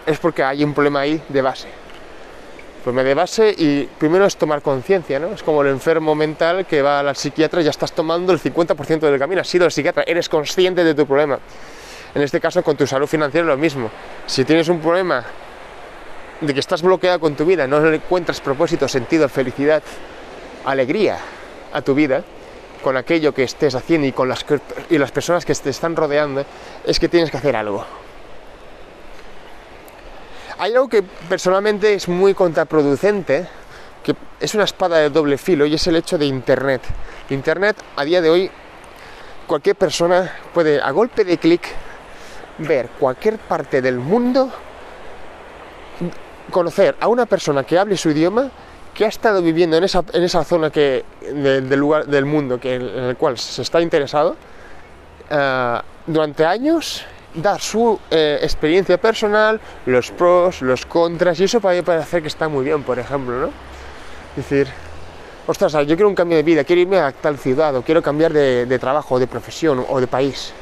es 0.07 0.19
porque 0.19 0.43
hay 0.43 0.65
un 0.65 0.75
problema 0.75 1.01
ahí 1.01 1.23
de 1.29 1.43
base. 1.43 1.84
Problema 2.85 3.09
de 3.09 3.15
base 3.15 3.55
y 3.57 3.89
primero 3.99 4.27
es 4.27 4.37
tomar 4.37 4.61
conciencia, 4.61 5.19
¿no? 5.19 5.29
Es 5.33 5.43
como 5.43 5.63
el 5.63 5.69
enfermo 5.69 6.15
mental 6.15 6.67
que 6.67 6.83
va 6.83 7.01
al 7.01 7.17
psiquiatra 7.17 7.63
y 7.63 7.65
ya 7.65 7.71
estás 7.71 7.93
tomando 7.93 8.31
el 8.31 8.39
50% 8.39 9.01
del 9.01 9.19
camino, 9.19 9.41
has 9.41 9.49
sido 9.49 9.65
el 9.65 9.73
psiquiatra, 9.73 10.05
eres 10.07 10.29
consciente 10.29 10.85
de 10.85 10.95
tu 10.95 11.07
problema. 11.07 11.39
En 12.15 12.21
este 12.21 12.41
caso 12.41 12.63
con 12.63 12.77
tu 12.77 12.87
salud 12.87 13.07
financiera 13.07 13.47
lo 13.47 13.57
mismo. 13.57 13.91
Si 14.27 14.45
tienes 14.45 14.69
un 14.69 14.81
problema 14.81 15.25
de 16.43 16.53
que 16.53 16.61
estás 16.61 16.83
bloqueado 16.83 17.21
con 17.21 17.35
tu 17.35 17.47
vida, 17.47 17.67
no 17.67 17.91
encuentras 17.91 18.43
propósito, 18.43 18.87
sentido, 18.87 19.31
felicidad, 19.31 19.83
alegría 20.67 21.17
a 21.73 21.81
tu 21.81 21.95
vida, 21.95 22.23
con 22.83 22.99
aquello 22.99 23.33
que 23.33 23.45
estés 23.45 23.75
haciendo 23.75 24.07
y 24.07 24.13
con 24.13 24.29
las, 24.29 24.45
y 24.91 24.99
las 24.99 25.11
personas 25.11 25.47
que 25.47 25.55
te 25.55 25.71
están 25.71 25.97
rodeando, 25.97 26.45
es 26.85 27.01
que 27.01 27.09
tienes 27.09 27.31
que 27.31 27.39
hacer 27.39 27.57
algo. 27.57 28.04
Hay 30.59 30.73
algo 30.73 30.89
que 30.89 31.03
personalmente 31.03 31.95
es 31.95 32.09
muy 32.09 32.33
contraproducente, 32.33 33.47
que 34.03 34.15
es 34.39 34.55
una 34.55 34.65
espada 34.65 34.99
de 34.99 35.11
doble 35.11 35.37
filo, 35.37 35.67
y 35.67 35.75
es 35.75 35.87
el 35.87 35.97
hecho 35.97 36.17
de 36.17 36.27
Internet. 36.27 36.83
Internet, 37.31 37.77
a 37.97 38.05
día 38.05 38.21
de 38.21 38.31
hoy, 38.31 38.51
cualquier 39.47 39.75
persona 39.75 40.33
puede, 40.53 40.81
a 40.81 40.91
golpe 40.93 41.25
de 41.25 41.39
clic, 41.39 41.63
ver 42.59 42.89
cualquier 43.01 43.39
parte 43.39 43.83
del 43.83 43.97
mundo, 43.99 44.51
conocer 46.51 46.97
a 47.01 47.09
una 47.09 47.27
persona 47.27 47.65
que 47.65 47.77
hable 47.77 47.97
su 47.97 48.11
idioma, 48.11 48.51
que 48.95 49.05
ha 49.05 49.09
estado 49.09 49.43
viviendo 49.43 49.77
en 49.77 49.83
esa, 49.83 50.05
en 50.13 50.23
esa 50.23 50.45
zona 50.45 50.71
que, 50.71 51.05
del 51.21 51.81
lugar 51.81 52.07
del 52.07 52.27
mundo 52.27 52.61
en 52.63 52.83
el 52.83 53.17
cual 53.17 53.39
se 53.39 53.63
está 53.63 53.81
interesado, 53.81 54.37
eh, 55.31 55.81
durante 56.07 56.47
años 56.47 57.05
dar 57.35 57.61
su 57.61 57.99
eh, 58.11 58.39
experiencia 58.43 58.99
personal, 58.99 59.61
los 59.87 60.11
pros, 60.11 60.63
los 60.63 60.87
contras, 60.87 61.39
y 61.41 61.45
eso 61.45 61.61
para 61.61 61.83
parecer 61.83 62.23
que 62.23 62.29
está 62.29 62.49
muy 62.49 62.65
bien, 62.65 62.83
por 62.83 62.99
ejemplo, 62.99 63.39
¿no? 63.39 63.47
Es 63.47 64.37
decir, 64.37 64.69
ostras, 65.47 65.73
yo 65.73 65.97
quiero 65.97 66.09
un 66.09 66.15
cambio 66.15 66.37
de 66.37 66.43
vida, 66.43 66.65
quiero 66.65 66.83
irme 66.83 66.99
a 66.99 67.13
tal 67.13 67.39
ciudad, 67.39 67.75
o 67.77 67.83
quiero 67.83 68.03
cambiar 68.03 68.33
de, 68.33 68.67
de 68.67 68.79
trabajo, 68.79 69.19
de 69.19 69.27
profesión, 69.27 69.85
o 69.89 70.01
de 70.01 70.07
país. 70.07 70.53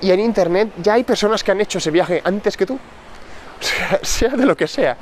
Y 0.00 0.10
en 0.10 0.20
internet 0.20 0.70
ya 0.82 0.94
hay 0.94 1.04
personas 1.04 1.42
que 1.42 1.52
han 1.52 1.60
hecho 1.60 1.78
ese 1.78 1.90
viaje 1.90 2.20
antes 2.24 2.56
que 2.56 2.66
tú, 2.66 2.78
sea, 3.60 4.00
sea 4.02 4.30
de 4.30 4.46
lo 4.46 4.56
que 4.56 4.66
sea. 4.66 4.96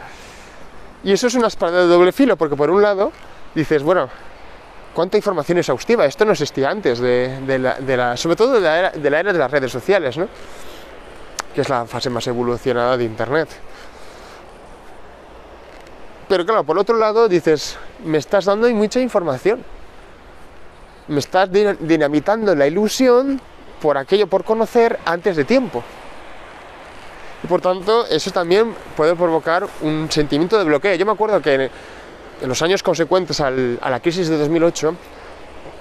Y 1.02 1.12
eso 1.12 1.26
es 1.26 1.34
una 1.34 1.48
espada 1.48 1.82
de 1.82 1.86
doble 1.86 2.12
filo, 2.12 2.36
porque 2.36 2.56
por 2.56 2.70
un 2.70 2.82
lado 2.82 3.12
dices, 3.54 3.82
bueno, 3.82 4.08
cuánta 4.94 5.16
información 5.16 5.58
exhaustiva, 5.58 6.06
esto 6.06 6.24
no 6.24 6.32
existía 6.32 6.70
antes, 6.70 7.00
de, 7.00 7.58
la, 7.58 8.16
sobre 8.16 8.36
todo 8.36 8.54
de 8.54 8.60
la, 8.60 8.78
era, 8.78 8.90
de 8.90 9.10
la 9.10 9.20
era 9.20 9.32
de 9.32 9.38
las 9.38 9.50
redes 9.50 9.70
sociales, 9.70 10.16
¿no? 10.16 10.28
que 11.54 11.60
es 11.60 11.68
la 11.68 11.86
fase 11.86 12.10
más 12.10 12.26
evolucionada 12.26 12.96
de 12.96 13.04
Internet. 13.04 13.48
Pero 16.28 16.44
claro, 16.44 16.64
por 16.64 16.78
otro 16.78 16.96
lado 16.96 17.28
dices, 17.28 17.76
me 18.04 18.18
estás 18.18 18.46
dando 18.46 18.68
mucha 18.70 19.00
información. 19.00 19.62
Me 21.06 21.18
estás 21.20 21.50
dinamitando 21.52 22.54
la 22.54 22.66
ilusión 22.66 23.40
por 23.80 23.98
aquello 23.98 24.26
por 24.26 24.42
conocer 24.42 24.98
antes 25.04 25.36
de 25.36 25.44
tiempo. 25.44 25.82
Y 27.42 27.46
por 27.46 27.60
tanto, 27.60 28.06
eso 28.06 28.30
también 28.30 28.74
puede 28.96 29.14
provocar 29.14 29.66
un 29.82 30.10
sentimiento 30.10 30.58
de 30.58 30.64
bloqueo. 30.64 30.94
Yo 30.94 31.04
me 31.04 31.12
acuerdo 31.12 31.42
que 31.42 31.70
en, 32.42 32.48
los 32.48 32.60
años 32.62 32.82
consecuentes 32.82 33.40
a 33.40 33.50
la 33.50 34.00
crisis 34.00 34.28
de 34.28 34.38
2008, 34.38 34.94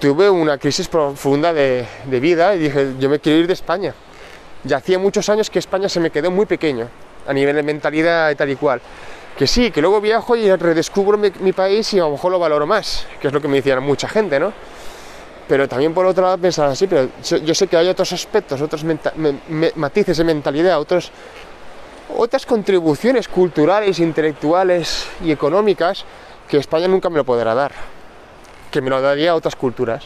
tuve 0.00 0.28
una 0.28 0.58
crisis 0.58 0.88
profunda 0.88 1.52
de, 1.52 1.86
de 2.04 2.20
vida 2.20 2.54
y 2.54 2.58
dije, 2.58 2.94
yo 2.98 3.08
me 3.08 3.18
quiero 3.18 3.38
ir 3.38 3.46
de 3.46 3.52
España. 3.54 3.94
Ya 4.64 4.78
hacía 4.78 4.98
muchos 4.98 5.28
años 5.28 5.50
que 5.50 5.58
España 5.58 5.88
se 5.88 6.00
me 6.00 6.10
quedó 6.10 6.30
muy 6.30 6.46
pequeño, 6.46 6.88
a 7.26 7.32
nivel 7.32 7.56
de 7.56 7.62
mentalidad 7.62 8.30
y 8.30 8.34
tal 8.34 8.50
y 8.50 8.56
cual. 8.56 8.80
Que 9.36 9.46
sí, 9.46 9.70
que 9.70 9.80
luego 9.80 10.00
viajo 10.00 10.36
y 10.36 10.54
redescubro 10.54 11.18
mi, 11.18 11.52
país 11.52 11.92
y 11.92 11.98
a 11.98 12.02
lo 12.02 12.12
mejor 12.12 12.30
lo 12.30 12.38
valoro 12.38 12.66
más, 12.66 13.06
que 13.20 13.28
es 13.28 13.32
lo 13.32 13.40
que 13.40 13.48
me 13.48 13.56
decían 13.56 13.82
mucha 13.82 14.08
gente, 14.08 14.38
¿no? 14.38 14.52
Pero 15.48 15.68
también 15.68 15.92
por 15.92 16.06
otro 16.06 16.22
lado 16.22 16.38
pensaba 16.38 16.70
así, 16.70 16.86
pero 16.86 17.08
yo 17.22 17.54
sé 17.54 17.66
que 17.66 17.76
hay 17.76 17.88
otros 17.88 18.12
aspectos, 18.12 18.60
otros 18.60 18.84
matices 19.74 20.16
de 20.16 20.24
mentalidad, 20.24 20.78
otros, 20.80 21.10
otras 22.16 22.46
contribuciones 22.46 23.28
culturales, 23.28 23.98
intelectuales 23.98 25.06
y 25.22 25.32
económicas 25.32 26.04
que 26.48 26.58
España 26.58 26.88
nunca 26.88 27.10
me 27.10 27.16
lo 27.16 27.24
podrá 27.24 27.54
dar, 27.54 27.72
que 28.70 28.80
me 28.80 28.90
lo 28.90 29.00
daría 29.00 29.32
a 29.32 29.34
otras 29.34 29.56
culturas. 29.56 30.04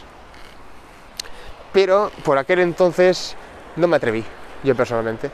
Pero 1.73 2.11
por 2.23 2.37
aquel 2.37 2.59
entonces 2.59 3.35
no 3.75 3.87
me 3.87 3.97
atreví, 3.97 4.23
yo 4.63 4.75
personalmente 4.75 5.29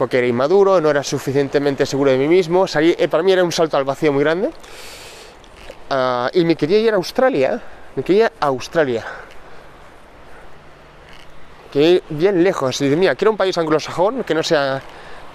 porque 0.00 0.16
era 0.16 0.26
inmaduro, 0.26 0.80
no 0.80 0.88
era 0.88 1.04
suficientemente 1.04 1.84
seguro 1.84 2.10
de 2.10 2.16
mí 2.16 2.26
mismo, 2.26 2.64
eh, 2.74 3.08
para 3.08 3.22
mí 3.22 3.32
era 3.32 3.44
un 3.44 3.52
salto 3.52 3.76
al 3.76 3.84
vacío 3.84 4.10
muy 4.14 4.24
grande. 4.24 4.48
Ah, 5.90 6.30
y 6.32 6.42
me 6.46 6.56
quería 6.56 6.78
ir 6.78 6.94
a 6.94 6.96
Australia, 6.96 7.60
me 7.94 8.02
quería 8.02 8.32
a 8.40 8.46
Australia. 8.46 9.04
Ir 11.74 12.02
bien 12.08 12.42
lejos. 12.42 12.80
Y 12.80 12.84
dije, 12.84 12.96
mira, 12.96 13.14
quiero 13.14 13.32
un 13.32 13.36
país 13.36 13.58
anglosajón 13.58 14.24
que 14.24 14.32
no 14.32 14.42
sea 14.42 14.80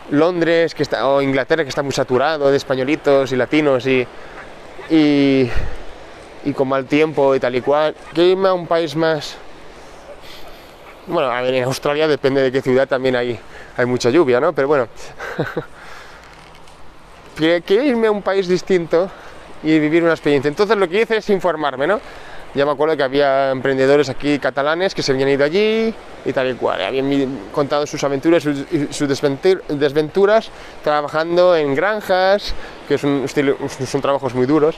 Londres 0.09 0.73
que 0.73 0.81
está, 0.81 1.07
o 1.09 1.21
Inglaterra, 1.21 1.61
que 1.61 1.69
está 1.69 1.83
muy 1.83 1.93
saturado 1.93 2.49
de 2.49 2.57
españolitos 2.57 3.31
y 3.31 3.35
latinos 3.35 3.85
y, 3.85 4.07
y, 4.89 5.50
y 6.44 6.54
con 6.54 6.68
mal 6.68 6.86
tiempo 6.86 7.36
y 7.36 7.39
tal 7.39 7.56
y 7.56 7.62
cual. 7.62 7.96
Quiero 8.13 8.30
irme 8.30 8.50
a 8.50 8.54
un 8.54 8.68
país 8.68 8.96
más. 8.96 9.38
Bueno, 11.08 11.30
a 11.30 11.42
ver, 11.42 11.54
en 11.54 11.63
Australia 11.63 12.08
depende 12.08 12.42
de 12.42 12.51
qué 12.51 12.62
ciudad 12.62 12.88
también 12.88 13.15
hay 13.15 13.39
hay 13.77 13.86
mucha 13.86 14.10
lluvia, 14.10 14.39
¿no? 14.39 14.54
Pero 14.54 14.68
bueno, 14.68 14.88
quiero 17.36 17.84
irme 17.84 18.08
a 18.08 18.12
un 18.12 18.22
país 18.22 18.48
distinto 18.48 19.10
y 19.63 19.80
vivir 19.80 20.04
una 20.04 20.13
experiencia. 20.13 20.50
Entonces 20.50 20.77
lo 20.77 20.88
que 20.88 21.01
hice 21.01 21.18
es 21.18 21.30
informarme, 21.30 21.88
¿no? 21.88 22.00
Ya 22.55 22.65
me 22.65 22.71
acuerdo 22.71 22.95
que 22.95 23.03
había 23.03 23.51
emprendedores 23.51 24.07
aquí 24.07 24.39
catalanes 24.39 24.95
que 24.95 25.03
se 25.03 25.12
habían 25.12 25.27
ido 25.27 25.43
allí 25.43 25.93
y 26.24 26.33
tal 26.33 26.50
y 26.50 26.53
cual. 26.53 26.81
Habían 26.81 27.50
contado 27.51 27.85
sus 27.85 28.01
aventuras 28.05 28.45
y 28.45 28.88
sus, 28.93 29.09
desventuras 29.09 30.50
trabajando 30.82 31.56
en 31.56 31.75
granjas, 31.75 32.53
que 32.88 32.97
son 32.97 34.01
trabajos 34.01 34.34
muy 34.34 34.45
duros. 34.45 34.77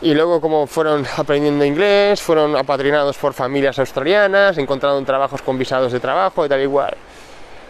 Y 0.00 0.14
luego 0.14 0.40
como 0.40 0.68
fueron 0.68 1.04
aprendiendo 1.16 1.64
inglés, 1.64 2.22
fueron 2.22 2.54
apadrinados 2.56 3.16
por 3.18 3.32
familias 3.32 3.80
australianas, 3.80 4.56
encontraron 4.58 5.04
trabajos 5.04 5.42
con 5.42 5.58
visados 5.58 5.92
de 5.92 5.98
trabajo 5.98 6.46
y 6.46 6.48
tal 6.48 6.62
y 6.62 6.68
cual. 6.68 6.96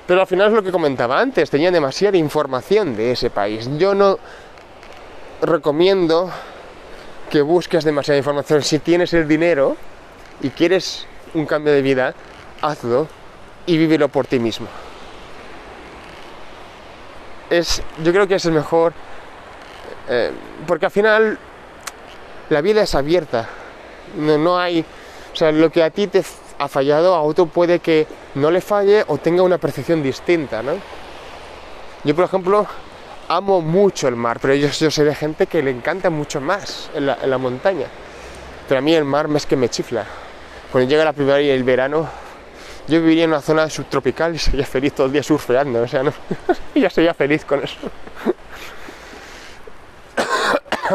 Pero 0.07 0.21
al 0.21 0.27
final 0.27 0.49
es 0.49 0.55
lo 0.55 0.63
que 0.63 0.71
comentaba 0.71 1.21
antes, 1.21 1.49
tenía 1.49 1.71
demasiada 1.71 2.19
información 2.19 2.97
de 2.97 3.13
ese 3.13 3.31
país. 3.31 3.69
Yo 3.79 3.95
no 3.95 4.19
recomiendo 5.41 6.31
que 7.31 7.43
busques 7.43 7.85
demasiada 7.85 8.19
información. 8.19 8.63
Si 8.63 8.79
tienes 8.79 9.13
el 9.15 9.29
dinero 9.29 9.77
y 10.41 10.51
quieres 10.51 11.07
un 11.35 11.47
cambio 11.47 11.73
de 11.73 11.83
vida, 11.83 12.15
hazlo 12.63 13.09
y 13.67 13.77
vívelo 13.77 14.09
por 14.09 14.27
ti 14.27 14.39
mismo. 14.39 14.67
Es, 17.51 17.83
yo 18.03 18.13
creo 18.13 18.27
que 18.27 18.37
es 18.37 18.45
el 18.45 18.53
mejor, 18.53 18.93
eh, 20.09 20.33
porque 20.67 20.87
al 20.87 20.93
final 20.93 21.39
la 22.51 22.61
vida 22.61 22.83
es 22.83 22.95
abierta. 22.95 23.49
No, 24.17 24.39
no 24.39 24.59
hay, 24.59 24.85
o 25.33 25.37
sea, 25.37 25.53
lo 25.53 25.71
que 25.71 25.83
a 25.83 25.91
ti 25.91 26.07
te 26.07 26.23
ha 26.59 26.69
fallado, 26.69 27.15
a 27.15 27.23
otro 27.23 27.47
puede 27.47 27.79
que 27.79 28.07
no 28.35 28.51
le 28.51 28.61
falle 28.61 29.05
o 29.07 29.19
tenga 29.19 29.43
una 29.43 29.59
percepción 29.59 30.03
distinta, 30.03 30.63
¿no? 30.63 30.73
Yo, 32.05 32.15
por 32.15 32.25
ejemplo, 32.25 32.67
amo 33.29 33.61
mucho 33.61 34.09
el 34.09 34.17
mar, 34.17 34.39
pero 34.41 34.55
yo, 34.55 34.69
yo 34.69 34.91
soy 34.91 35.05
de 35.05 35.15
gente 35.15 35.47
que 35.47 35.63
le 35.63 35.71
encanta 35.71 36.11
mucho 36.11 36.41
más 36.41 36.91
en 36.95 37.07
la, 37.07 37.39
montaña. 37.39 37.87
Pero 38.67 38.79
a 38.79 38.83
mí 38.83 38.95
el 38.95 39.05
mar 39.05 39.29
es 39.35 39.47
que 39.47 39.57
me 39.57 39.69
chifla. 39.69 40.05
Cuando 40.73 40.89
llega 40.89 41.05
la 41.05 41.13
primavera 41.13 41.43
y 41.43 41.51
el 41.51 41.63
verano, 41.63 42.09
yo 42.89 43.01
viviría 43.01 43.25
en 43.25 43.31
una 43.31 43.41
zona 43.41 43.69
subtropical 43.71 44.35
y 44.35 44.39
sería 44.39 44.67
feliz 44.67 44.95
todo 44.95 45.07
el 45.07 45.13
día 45.13 45.23
surfeando, 45.23 45.83
o 45.83 45.89
sea, 45.89 46.03
¿no? 46.03 46.13
ya 46.75 46.91
sería 46.91 47.15
feliz 47.15 47.45
con 47.45 47.63
eso. 47.63 47.77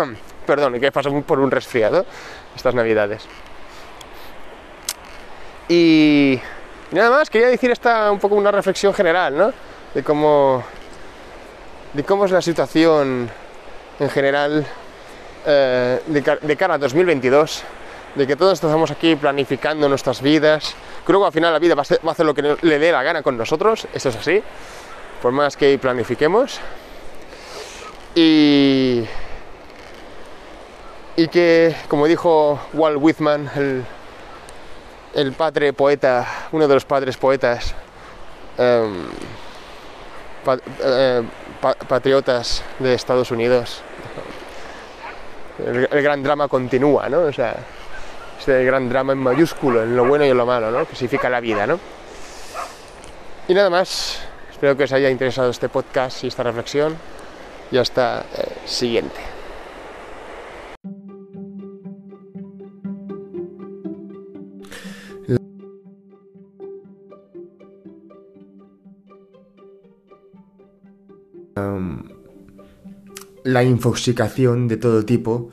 Perdón, 0.45 0.79
que 0.79 0.91
pasado 0.91 1.21
por 1.21 1.39
un 1.39 1.51
resfriado 1.51 2.05
estas 2.55 2.75
navidades. 2.75 3.25
Y, 5.69 6.39
nada 6.91 7.09
más, 7.09 7.29
quería 7.29 7.47
decir 7.47 7.71
esta 7.71 8.11
un 8.11 8.19
poco 8.19 8.35
una 8.35 8.51
reflexión 8.51 8.93
general, 8.93 9.37
¿no? 9.37 9.53
De 9.93 10.03
cómo, 10.03 10.63
de 11.93 12.03
cómo 12.03 12.25
es 12.25 12.31
la 12.31 12.41
situación 12.41 13.29
en 13.99 14.09
general 14.09 14.65
eh, 15.45 15.99
de, 16.07 16.55
cara 16.57 16.75
a 16.75 16.77
2022, 16.77 17.63
de 18.15 18.27
que 18.27 18.35
todos 18.35 18.53
estamos 18.53 18.91
aquí 18.91 19.15
planificando 19.15 19.87
nuestras 19.87 20.21
vidas. 20.21 20.75
Creo 21.05 21.19
que 21.19 21.25
al 21.27 21.31
final 21.31 21.53
la 21.53 21.59
vida 21.59 21.75
va 21.75 21.83
a, 21.83 22.11
hacer 22.11 22.25
lo 22.25 22.33
que 22.33 22.57
le 22.61 22.79
dé 22.79 22.91
la 22.91 23.03
gana 23.03 23.21
con 23.21 23.37
nosotros, 23.37 23.87
eso 23.93 24.09
es 24.09 24.15
así, 24.15 24.43
por 25.21 25.31
más 25.31 25.57
que 25.57 25.77
planifiquemos. 25.77 26.59
Y, 28.15 29.03
y 31.15 31.27
que, 31.27 31.75
como 31.87 32.07
dijo 32.07 32.59
Walt 32.73 32.97
Whitman, 33.01 33.49
el 33.55 33.83
el 35.13 35.33
padre 35.33 35.73
poeta, 35.73 36.47
uno 36.51 36.67
de 36.67 36.73
los 36.73 36.85
padres 36.85 37.17
poetas 37.17 37.73
eh, 40.81 41.23
patriotas 41.87 42.63
de 42.79 42.93
Estados 42.93 43.31
Unidos. 43.31 43.81
El, 45.65 45.87
gran 46.03 46.23
drama 46.23 46.47
continúa, 46.47 47.09
¿no? 47.09 47.21
O 47.21 47.33
sea, 47.33 47.55
este 48.39 48.65
gran 48.65 48.89
drama 48.89 49.13
en 49.13 49.19
mayúsculo, 49.19 49.83
en 49.83 49.95
lo 49.95 50.05
bueno 50.05 50.25
y 50.25 50.29
en 50.29 50.37
lo 50.37 50.45
malo, 50.45 50.71
¿no? 50.71 50.85
Que 50.85 50.95
significa 50.95 51.29
la 51.29 51.39
vida, 51.39 51.67
¿no? 51.67 51.79
Y 53.47 53.53
nada 53.53 53.69
más, 53.69 54.19
espero 54.51 54.75
que 54.75 54.83
os 54.83 54.91
haya 54.91 55.09
interesado 55.09 55.49
este 55.49 55.69
podcast 55.69 56.23
y 56.23 56.27
esta 56.27 56.43
reflexión. 56.43 56.95
Y 57.71 57.77
hasta 57.77 58.25
eh, 58.37 58.47
siguiente. 58.65 59.32
La 73.43 73.63
infoxicación 73.63 74.67
de 74.67 74.77
todo 74.77 75.05
tipo, 75.05 75.49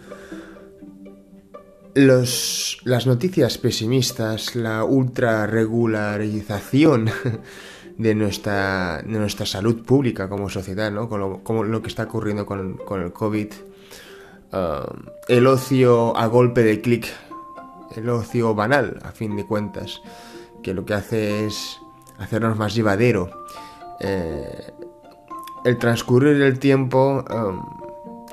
los, 1.95 2.79
las 2.85 3.07
noticias 3.07 3.59
pesimistas, 3.59 4.55
la 4.55 4.85
ultra 4.85 5.47
regularización 5.47 7.11
de 7.99 8.15
nuestra, 8.15 9.03
de 9.03 9.19
nuestra 9.19 9.47
salud 9.47 9.85
pública 9.85 10.29
como 10.29 10.49
sociedad, 10.49 10.91
¿no? 10.91 11.09
con, 11.09 11.71
lo, 11.71 11.83
que 11.83 11.89
está 11.89 12.05
ocurriendo 12.05 12.47
con, 12.47 12.77
con 12.77 13.03
el 13.03 13.13
COVID, 13.13 13.49
el 15.29 15.47
ocio 15.47 16.17
a 16.17 16.27
golpe 16.27 16.63
de 16.63 16.81
clic, 16.81 17.07
el 17.97 18.09
ocio 18.09 18.55
banal, 18.55 18.99
a 19.03 19.13
fin 19.13 19.37
de 19.37 19.47
cuentas, 19.47 20.01
que 20.63 20.75
lo 20.75 20.85
que 20.85 20.95
hace 20.95 21.47
es 21.47 21.79
hacernos 22.19 22.57
más 22.57 22.75
llevadero. 22.75 23.31
Eh, 24.01 24.73
el 25.65 25.79
transcurrir 25.79 26.39
del 26.39 26.59
tiempo, 26.59 27.25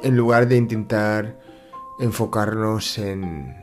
en 0.01 0.17
lugar 0.17 0.47
de 0.47 0.57
intentar 0.57 1.39
enfocarnos 1.99 2.97
en, 2.97 3.55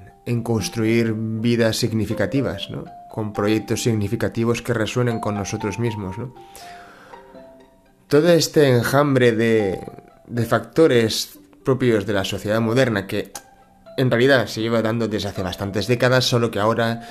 construir 0.43 1.15
vidas 1.15 1.77
significativas, 1.77 2.71
¿no? 2.71 2.85
con 3.11 3.33
proyectos 3.33 3.83
significativos 3.83 4.63
que 4.63 4.75
resuenen 4.75 5.21
con 5.21 5.35
nosotros 5.35 5.79
mismos. 5.79 6.17
Todo 8.09 8.29
este 8.31 8.69
enjambre 8.69 9.33
de, 9.33 9.81
de 10.27 10.45
factores 10.45 11.39
propios 11.65 12.07
de 12.07 12.13
la 12.13 12.25
sociedad 12.25 12.61
moderna, 12.61 13.07
que 13.07 13.33
en 13.97 14.11
realidad 14.11 14.47
se 14.47 14.61
lleva 14.61 14.83
dando 14.83 15.09
desde 15.09 15.29
hace 15.29 15.43
bastantes 15.43 15.87
décadas, 15.87 16.25
solo 16.25 16.51
que 16.51 16.59
ahora 16.59 17.09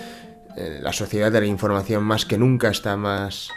eh, 0.55 0.79
la 0.81 0.93
sociedad 0.93 1.31
de 1.31 1.41
la 1.41 1.47
información 1.47 2.03
más 2.03 2.25
que 2.25 2.37
nunca 2.37 2.69
está 2.69 2.95
más, 2.97 3.49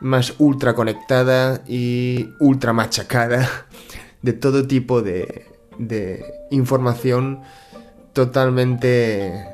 más 0.00 0.34
ultra 0.38 0.74
conectada 0.74 1.62
y 1.66 2.30
ultra 2.38 2.72
machacada 2.72 3.66
de 4.22 4.32
todo 4.32 4.66
tipo 4.66 5.02
de, 5.02 5.46
información 6.50 7.40
totalmente 8.12 9.44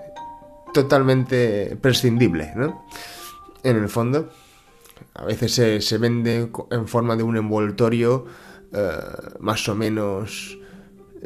totalmente 0.73 1.77
prescindible, 1.81 2.53
¿no? 2.55 2.85
En 3.63 3.77
el 3.77 3.89
fondo, 3.89 4.29
a 5.15 5.25
veces 5.25 5.55
se, 5.85 5.99
vende 5.99 6.51
en 6.71 6.89
forma 6.89 7.17
de 7.17 7.23
un 7.23 7.37
envoltorio 7.37 8.27
eh, 8.73 8.91
más 9.39 9.69
o 9.69 9.75
menos 9.75 10.59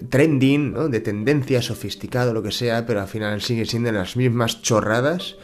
trending, 0.09 0.73
¿no? 0.73 0.89
de 0.89 1.01
tendencia, 1.01 1.61
sofisticado, 1.61 2.33
lo 2.33 2.43
que 2.43 2.53
sea, 2.53 2.87
pero 2.87 3.01
al 3.01 3.09
final 3.09 3.43
sigue 3.43 3.67
siendo 3.67 3.91
las 3.93 4.17
mismas 4.17 4.63
chorradas 4.63 5.37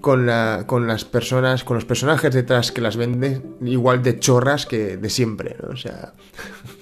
con, 0.00 0.26
la, 0.26 0.64
con 0.66 0.86
las 0.86 1.04
personas, 1.04 1.64
con 1.64 1.76
los 1.76 1.84
personajes 1.84 2.32
detrás 2.32 2.72
que 2.72 2.80
las 2.80 2.96
venden, 2.96 3.56
igual 3.62 4.02
de 4.02 4.18
chorras 4.18 4.66
que 4.66 4.96
de 4.96 5.10
siempre, 5.10 5.56
¿no? 5.62 5.70
O 5.70 5.76
sea, 5.76 6.14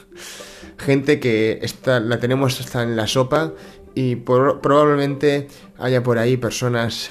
gente 0.78 1.20
que 1.20 1.58
está, 1.62 2.00
la 2.00 2.20
tenemos 2.20 2.60
hasta 2.60 2.82
en 2.82 2.96
la 2.96 3.06
sopa 3.06 3.52
y 3.94 4.16
probablemente 4.16 5.48
haya 5.78 6.02
por 6.02 6.18
ahí 6.18 6.36
personas 6.36 7.10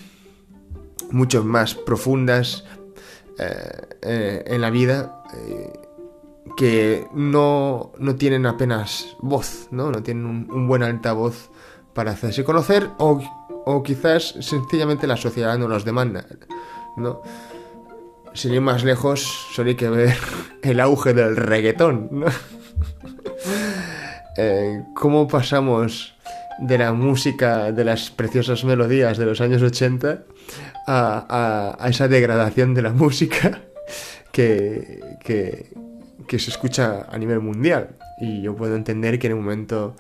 mucho 1.12 1.44
más 1.44 1.76
profundas 1.76 2.64
eh, 3.38 3.82
eh, 4.02 4.44
en 4.48 4.62
la 4.62 4.70
vida 4.70 5.24
eh, 5.34 5.74
que 6.56 7.08
no, 7.14 7.92
no, 7.98 8.16
tienen 8.16 8.46
apenas 8.46 9.18
voz, 9.20 9.68
¿no? 9.72 9.92
No 9.92 10.04
tienen 10.04 10.26
un, 10.26 10.68
buen 10.68 10.84
altavoz 10.84 11.50
para 11.96 12.12
hacerse 12.12 12.44
conocer 12.44 12.90
o, 13.00 13.20
o, 13.66 13.82
quizás 13.82 14.36
sencillamente 14.42 15.08
la 15.08 15.18
sociedad 15.18 15.58
no 15.58 15.68
los 15.68 15.86
demanda, 15.86 16.26
¿no? 16.98 17.22
Sin 18.34 18.54
ir 18.54 18.62
más 18.62 18.84
lejos, 18.84 19.48
solo 19.54 19.70
hay 19.70 19.76
que 19.76 19.90
ver 19.90 20.16
el 20.62 20.80
auge 20.80 21.14
del 21.14 21.36
reggaetón, 21.36 22.10
¿no? 22.12 22.28
¿Cómo 24.94 25.28
pasamos 25.28 26.16
de 26.60 26.78
la 26.78 26.94
música, 26.94 27.72
de 27.72 27.84
las 27.84 28.12
preciosas 28.12 28.64
melodías 28.64 29.18
de 29.18 29.26
los 29.26 29.42
años 29.42 29.62
80 29.62 30.24
a, 30.88 31.78
esa 31.90 32.08
degradación 32.08 32.74
de 32.74 32.82
la 32.82 32.92
música 32.92 33.62
que, 34.32 35.00
que, 35.24 36.40
se 36.40 36.52
escucha 36.52 37.08
a 37.10 37.18
nivel 37.18 37.40
mundial. 37.40 37.96
Y 38.18 38.42
yo 38.42 38.56
puedo 38.56 38.76
entender 38.76 39.20
que 39.20 39.28
en 39.28 39.34
un 39.34 39.44
momento, 39.44 39.96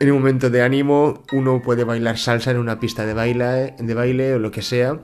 en 0.00 0.10
un 0.10 0.18
momento 0.18 0.50
de 0.50 0.62
ánimo 0.62 1.22
uno 1.32 1.60
puede 1.62 1.84
bailar 1.84 2.18
salsa 2.18 2.50
en 2.50 2.58
una 2.58 2.80
pista 2.80 3.04
de 3.04 3.14
baile, 3.14 3.74
de 3.78 3.94
baile 3.94 4.34
o 4.34 4.38
lo 4.38 4.50
que 4.50 4.62
sea. 4.62 4.98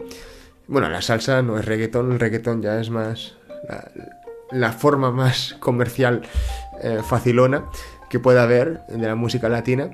Bueno, 0.66 0.88
la 0.88 1.02
salsa 1.02 1.42
no 1.42 1.58
es 1.58 1.64
reggaetón, 1.64 2.12
el 2.12 2.20
reggaetón 2.20 2.62
ya 2.62 2.80
es 2.80 2.88
más 2.88 3.36
la, 4.50 4.72
forma 4.72 5.10
más 5.10 5.56
comercial 5.60 6.22
eh, 6.82 7.00
facilona 7.06 7.64
que 8.08 8.18
pueda 8.18 8.44
haber 8.44 8.80
de 8.88 9.06
la 9.06 9.14
música 9.14 9.48
latina. 9.48 9.90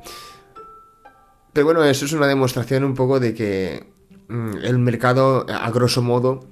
Pero 1.53 1.67
bueno, 1.67 1.85
eso 1.85 2.05
es 2.05 2.13
una 2.13 2.27
demostración 2.27 2.85
un 2.85 2.95
poco 2.95 3.19
de 3.19 3.35
que 3.35 3.93
mm, 4.29 4.59
el 4.63 4.79
mercado, 4.79 5.47
a 5.49 5.71
grosso 5.71 6.03
modo, 6.03 6.47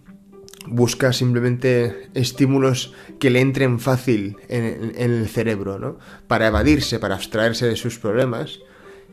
busca 0.70 1.12
simplemente 1.12 2.08
estímulos 2.14 2.92
que 3.18 3.30
le 3.30 3.40
entren 3.40 3.78
fácil 3.80 4.36
en, 4.48 4.94
el 4.96 5.28
cerebro, 5.28 5.78
¿no? 5.78 5.98
Para 6.26 6.48
evadirse, 6.48 6.98
para 6.98 7.14
abstraerse 7.14 7.66
de 7.66 7.76
sus 7.76 7.98
problemas 7.98 8.60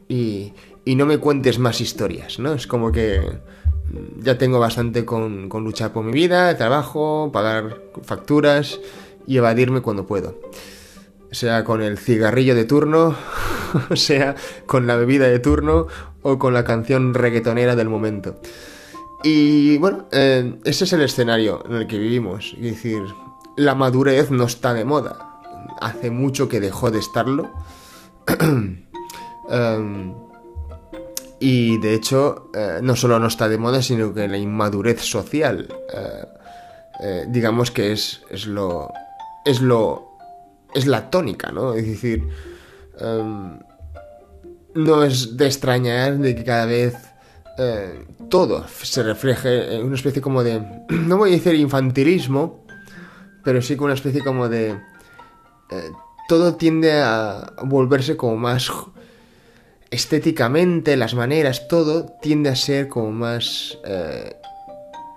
y, 0.07 0.53
y, 0.83 0.95
no 0.95 1.05
me 1.05 1.17
cuentes 1.17 1.59
más 1.59 1.81
historias, 1.81 2.39
¿no? 2.39 2.53
Es 2.53 2.67
como 2.67 2.91
que 2.91 3.19
mm, 3.19 4.21
ya 4.21 4.37
tengo 4.37 4.59
bastante 4.59 5.05
con, 5.05 5.49
con 5.49 5.63
luchar 5.63 5.93
por 5.93 6.03
mi 6.05 6.11
vida, 6.11 6.55
trabajo, 6.57 7.31
pagar 7.31 7.81
facturas 8.03 8.79
y 9.27 9.37
evadirme 9.37 9.81
cuando 9.81 10.05
puedo 10.05 10.39
sea 11.35 11.63
con 11.63 11.81
el 11.81 11.97
cigarrillo 11.97 12.55
de 12.55 12.65
turno, 12.65 13.15
sea 13.93 14.35
con 14.65 14.87
la 14.87 14.95
bebida 14.95 15.27
de 15.27 15.39
turno 15.39 15.87
o 16.21 16.39
con 16.39 16.53
la 16.53 16.63
canción 16.63 17.13
reggaetonera 17.13 17.75
del 17.75 17.89
momento. 17.89 18.39
Y 19.25 19.79
bueno, 19.79 20.05
eh, 20.11 20.59
ese 20.65 20.83
es 20.83 20.93
el 20.93 21.01
escenario 21.01 21.63
en 21.65 21.77
el 21.77 21.87
que 21.87 21.97
vivimos. 21.97 22.53
Es 22.57 22.75
decir, 22.75 23.01
la 23.57 23.73
madurez 23.73 24.29
no 24.29 24.43
está 24.43 24.71
de 24.75 24.85
moda. 24.85 25.41
Hace 25.81 26.11
mucho 26.11 26.47
que 26.47 26.59
dejó 26.59 26.91
de 26.91 26.99
estarlo. 26.99 27.51
Em, 29.47 30.11
y 31.39 31.77
de 31.77 31.93
hecho, 31.93 32.49
eh, 32.55 32.79
no 32.81 32.95
solo 32.95 33.19
no 33.19 33.27
está 33.27 33.47
de 33.47 33.59
moda, 33.59 33.83
sino 33.83 34.11
que 34.11 34.27
la 34.27 34.39
inmadurez 34.39 35.01
social, 35.01 35.67
eh, 36.99 37.25
digamos 37.27 37.69
que 37.69 37.91
es, 37.91 38.23
es 38.31 38.47
lo, 38.47 38.91
es 39.45 39.61
lo 39.61 40.17
es 40.73 40.87
la 40.87 41.11
tónica, 41.11 41.51
¿no? 41.51 41.75
Es 41.75 41.85
decir, 41.85 42.27
em, 42.99 43.59
no 44.73 45.03
es 45.03 45.37
de 45.37 45.45
extrañar 45.45 46.17
de 46.17 46.35
que 46.35 46.43
cada 46.43 46.65
vez 46.65 46.95
eh, 47.57 48.05
todo 48.29 48.67
se 48.67 49.03
refleje 49.03 49.75
en 49.75 49.85
una 49.85 49.95
especie 49.95 50.21
como 50.21 50.43
de, 50.43 50.61
no 50.89 51.17
voy 51.17 51.31
a 51.31 51.33
decir 51.33 51.55
infantilismo, 51.55 52.65
pero 53.43 53.61
sí 53.61 53.75
con 53.75 53.85
una 53.85 53.93
especie 53.93 54.23
como 54.23 54.49
de... 54.49 54.71
Eh, 55.71 55.91
todo 56.27 56.55
tiende 56.55 57.01
a 57.01 57.53
volverse 57.63 58.17
como 58.17 58.35
más 58.35 58.71
estéticamente, 59.91 60.97
las 60.97 61.13
maneras, 61.13 61.67
todo 61.67 62.07
tiende 62.21 62.49
a 62.49 62.55
ser 62.55 62.87
como 62.89 63.11
más 63.11 63.77
eh, 63.85 64.35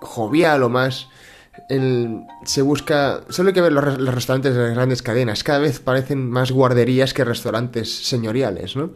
jovial 0.01 0.63
o 0.63 0.69
más 0.69 1.07
se 2.45 2.61
busca... 2.61 3.21
Solo 3.29 3.49
hay 3.49 3.53
que 3.53 3.61
ver 3.61 3.71
los, 3.71 3.83
restaurantes 4.13 4.55
de 4.55 4.61
las 4.61 4.73
grandes 4.73 5.01
cadenas. 5.01 5.43
Cada 5.43 5.59
vez 5.59 5.79
parecen 5.79 6.29
más 6.29 6.51
guarderías 6.51 7.13
que 7.13 7.23
restaurantes 7.23 8.07
señoriales, 8.07 8.75
¿no? 8.75 8.91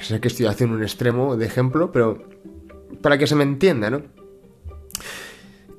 Sé 0.00 0.20
que 0.20 0.28
estoy 0.28 0.46
haciendo 0.46 0.76
un 0.76 0.82
extremo 0.82 1.36
de 1.36 1.46
ejemplo, 1.46 1.90
pero 1.92 2.22
para 3.02 3.18
que 3.18 3.26
se 3.26 3.34
me 3.34 3.44
entienda, 3.44 3.90
¿no? 3.90 4.02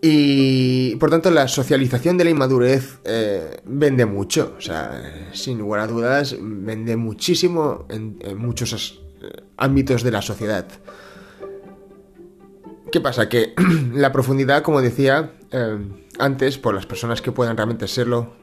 Y 0.04 0.95
por 0.95 1.12
tanto 1.12 1.30
la 1.30 1.47
socialización 1.47 2.17
de 2.17 2.24
la 2.24 2.32
inmadurez 2.32 3.00
eh, 3.04 3.62
vende 3.65 4.08
mucho, 4.08 4.56
o 4.58 4.62
sea, 4.62 5.30
sin 5.32 5.60
lugar 5.60 5.82
a 5.82 5.88
dudas, 5.88 6.36
vende 6.39 6.97
muchísimo 6.97 7.86
en, 7.88 8.17
muchos 8.36 9.00
eh, 9.21 9.43
ámbitos 9.58 10.02
de 10.02 10.12
la 10.12 10.24
sociedad. 10.24 10.65
¿Qué 12.91 13.00
pasa? 13.00 13.30
Que 13.30 13.54
la 13.93 14.12
profundidad, 14.12 14.63
como 14.63 14.82
decía 14.82 15.34
eh, 15.52 15.78
antes, 16.17 16.58
por 16.58 16.74
las 16.74 16.88
personas 16.88 17.21
que 17.21 17.32
puedan 17.32 17.56
realmente 17.56 17.88
serlo, 17.88 18.34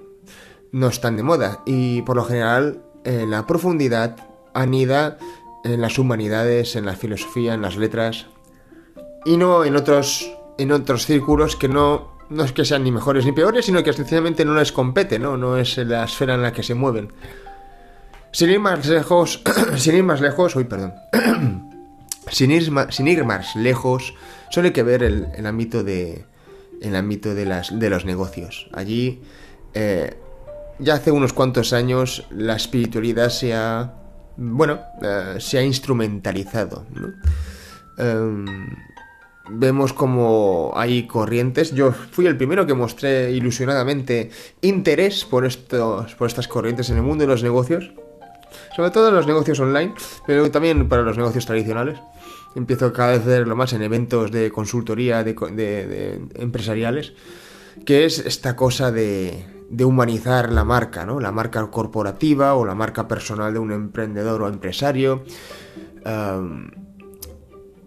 no 0.71 0.87
están 0.87 1.17
de 1.17 1.25
moda. 1.25 1.65
Y 1.67 2.03
por 2.03 2.15
lo 2.15 2.25
general, 2.25 2.85
la 3.05 3.47
profundidad 3.47 4.17
anida 4.55 5.19
en 5.65 5.81
las 5.81 5.99
humanidades, 5.99 6.77
en 6.77 6.87
la 6.87 6.95
filosofía, 6.95 7.55
en 7.55 7.63
las 7.63 7.77
letras. 7.77 8.27
Y 9.25 9.37
no 9.37 9.65
en 9.65 9.77
otros, 9.77 10.31
en 10.59 10.73
otros 10.73 11.07
círculos 11.07 11.57
que 11.57 11.69
no, 11.69 12.13
no 12.31 12.45
es 12.45 12.53
que 12.53 12.65
sean 12.65 12.85
ni 12.85 12.93
mejores 12.93 13.25
ni 13.25 13.33
peores, 13.33 13.67
sino 13.67 13.83
que 13.83 13.93
sencillamente 13.93 14.45
no 14.45 14.55
les 14.55 14.73
compete, 14.73 15.19
¿no? 15.19 15.37
No 15.37 15.57
es 15.57 15.77
la 15.79 16.05
esfera 16.05 16.35
en 16.35 16.43
la 16.43 16.53
que 16.53 16.63
se 16.63 16.75
mueven. 16.75 17.13
Sin 18.33 18.51
ir 18.51 18.61
más 18.61 18.87
lejos, 18.87 19.43
sin 19.77 19.97
ir 19.97 20.05
más 20.05 20.21
lejos, 20.21 20.55
uy, 20.57 20.65
perdón. 20.65 20.95
sin, 22.31 22.51
ir, 22.51 22.71
sin 22.91 23.09
ir 23.09 23.25
más 23.25 23.57
lejos, 23.57 24.15
Solo 24.51 24.67
hay 24.67 24.73
que 24.73 24.83
ver 24.83 25.03
el, 25.03 25.47
ámbito 25.47 25.85
de 25.85 26.25
el 26.81 26.97
ámbito 26.97 27.35
de, 27.35 27.45
las, 27.45 27.79
de 27.79 27.91
los 27.91 28.05
negocios. 28.05 28.69
Allí, 28.73 29.23
eh, 29.75 30.17
ya 30.79 30.95
hace 30.95 31.11
unos 31.11 31.33
cuantos 31.33 31.73
años, 31.73 32.27
la 32.31 32.57
espiritualidad 32.57 33.31
se 33.31 33.55
ha, 33.55 33.93
bueno, 34.37 34.81
eh, 35.03 35.37
se 35.39 35.59
ha 35.59 35.63
instrumentalizado. 35.63 36.87
Em, 37.99 38.47
vemos 39.51 39.93
como 39.93 40.73
hay 40.75 41.07
corrientes. 41.07 41.73
Yo 41.73 41.93
fui 41.93 42.27
el 42.27 42.37
primero 42.37 42.67
que 42.67 42.75
mostré 42.75 43.33
ilusionadamente 43.33 44.31
interés 44.61 45.25
por, 45.25 45.47
estos, 45.47 46.15
por 46.15 46.29
estas 46.29 46.49
corrientes 46.49 46.91
en 46.91 46.97
el 46.97 47.03
mundo 47.03 47.23
de 47.23 47.29
los 47.29 47.43
negocios. 47.43 47.93
Sobre 48.75 48.91
todo 48.91 49.09
en 49.09 49.15
los 49.15 49.27
negocios 49.27 49.61
online, 49.61 49.95
pero 50.27 50.51
también 50.51 50.89
para 50.89 51.03
los 51.03 51.17
negocios 51.17 51.45
tradicionales 51.47 51.99
empiezo 52.55 52.93
cada 52.93 53.13
vez 53.13 53.23
a 53.23 53.27
verlo 53.27 53.57
más 53.57 53.73
en 53.73 53.83
eventos 53.83 54.31
de 54.31 54.51
consultoría 54.51 55.25
de, 55.25 56.21
empresariales, 56.35 57.13
que 57.85 58.05
es 58.05 58.19
esta 58.19 58.57
cosa 58.57 58.91
de, 58.91 59.47
humanizar 59.85 60.53
la 60.53 60.65
marca, 60.65 61.05
¿no? 61.05 61.21
La 61.21 61.31
marca 61.33 61.65
corporativa 61.71 62.55
o 62.55 62.65
la 62.65 62.75
marca 62.75 63.07
personal 63.07 63.53
de 63.53 63.59
un 63.59 63.73
emprendedor 63.73 64.43
o 64.43 64.49
empresario. 64.49 65.25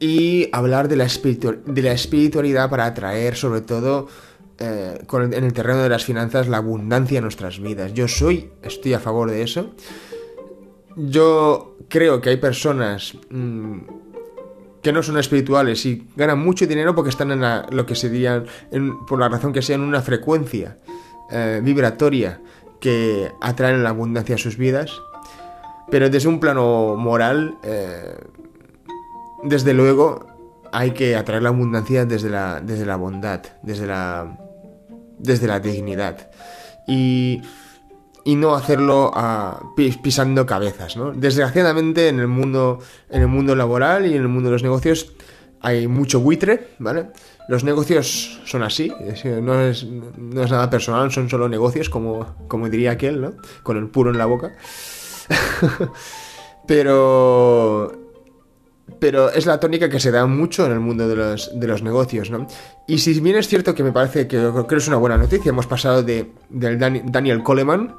Y 0.01 0.49
hablar 0.51 0.89
de 0.89 0.97
la, 0.97 1.07
la 1.07 1.91
espiritualidad 1.93 2.69
para 2.69 2.85
atraer 2.87 3.37
sobre 3.37 3.61
todo 3.61 4.07
eh, 4.57 4.99
en 5.09 5.43
el 5.43 5.53
terreno 5.53 5.81
de 5.81 5.87
las 5.89 6.03
finanzas 6.03 6.49
la 6.49 6.57
abundancia 6.57 7.19
en 7.19 7.23
nuestras 7.23 7.61
vidas. 7.61 7.93
Yo 7.93 8.09
soy, 8.09 8.49
estoy 8.61 8.93
a 8.93 8.99
favor 8.99 9.31
de 9.31 9.43
eso 9.43 9.73
yo 10.95 11.77
creo 11.87 12.21
que 12.21 12.29
hay 12.29 12.37
personas 12.37 13.13
mm, 13.29 13.77
que 14.81 14.91
no 14.91 15.03
son 15.03 15.17
espirituales 15.17 15.85
y 15.85 16.07
ganan 16.15 16.39
mucho 16.39 16.65
dinero 16.65 16.95
porque 16.95 17.09
están 17.09 17.31
en 17.31 17.41
lo 17.75 17.85
que 17.85 17.95
se 17.95 18.09
diría, 18.09 18.43
por 19.07 19.19
la 19.19 19.29
razón 19.29 19.53
que 19.53 19.61
sea, 19.61 19.75
en 19.75 19.81
una 19.81 20.01
frecuencia 20.01 20.77
eh, 21.29 21.61
vibratoria 21.63 22.41
que 22.79 23.31
atraen 23.41 23.83
la 23.83 23.89
abundancia 23.89 24.35
a 24.35 24.39
sus 24.39 24.57
vidas. 24.57 24.91
Pero 25.91 26.09
desde 26.09 26.29
un 26.29 26.39
plano 26.39 26.95
moral, 26.95 27.57
eh, 27.63 28.15
desde 29.43 29.73
luego, 29.73 30.27
hay 30.71 30.91
que 30.91 31.15
atraer 31.15 31.43
la 31.43 31.49
abundancia 31.49 32.05
desde 32.05 32.29
la, 32.29 32.61
desde 32.61 32.85
la 32.85 32.95
bondad, 32.95 33.41
desde 33.61 33.87
la, 33.87 34.37
desde 35.17 35.47
la 35.47 35.59
dignidad. 35.59 36.29
Y, 36.87 37.41
y 38.23 38.35
no 38.35 38.55
hacerlo 38.55 39.11
ah, 39.13 39.61
pisando 40.01 40.45
cabezas. 40.45 40.97
¿no? 40.97 41.11
Desgraciadamente 41.11 42.07
en 42.07 42.19
el, 42.19 42.27
mundo, 42.27 42.79
en 43.09 43.21
el 43.21 43.27
mundo 43.27 43.55
laboral 43.55 44.05
y 44.05 44.15
en 44.15 44.21
el 44.21 44.27
mundo 44.27 44.49
de 44.49 44.53
los 44.53 44.63
negocios 44.63 45.13
hay 45.61 45.87
mucho 45.87 46.19
buitre, 46.19 46.69
¿vale? 46.79 47.11
Los 47.47 47.63
negocios 47.63 48.41
son 48.45 48.63
así, 48.63 48.91
no 49.41 49.61
es, 49.61 49.83
no 49.83 50.43
es 50.43 50.49
nada 50.49 50.69
personal, 50.71 51.11
son 51.11 51.29
solo 51.29 51.47
negocios, 51.47 51.89
como, 51.89 52.35
como 52.47 52.67
diría 52.67 52.91
aquel, 52.91 53.21
¿no? 53.21 53.33
Con 53.61 53.77
el 53.77 53.87
puro 53.87 54.09
en 54.09 54.17
la 54.17 54.25
boca. 54.25 54.53
Pero 56.67 58.00
pero 58.99 59.31
es 59.31 59.45
la 59.45 59.59
tónica 59.59 59.89
que 59.89 59.99
se 59.99 60.11
da 60.11 60.25
mucho 60.25 60.65
en 60.65 60.71
el 60.71 60.79
mundo 60.79 61.07
de 61.07 61.15
los, 61.15 61.59
de 61.59 61.67
los 61.67 61.83
negocios, 61.83 62.29
¿no? 62.29 62.47
Y 62.87 62.99
si 62.99 63.19
bien 63.19 63.35
es 63.37 63.47
cierto 63.47 63.75
que 63.75 63.83
me 63.83 63.91
parece 63.91 64.27
que 64.27 64.37
creo 64.37 64.67
que 64.67 64.75
es 64.75 64.87
una 64.87 64.97
buena 64.97 65.17
noticia, 65.17 65.49
hemos 65.49 65.67
pasado 65.67 66.03
de, 66.03 66.31
del 66.49 66.79
Daniel 66.79 67.43
Coleman 67.43 67.95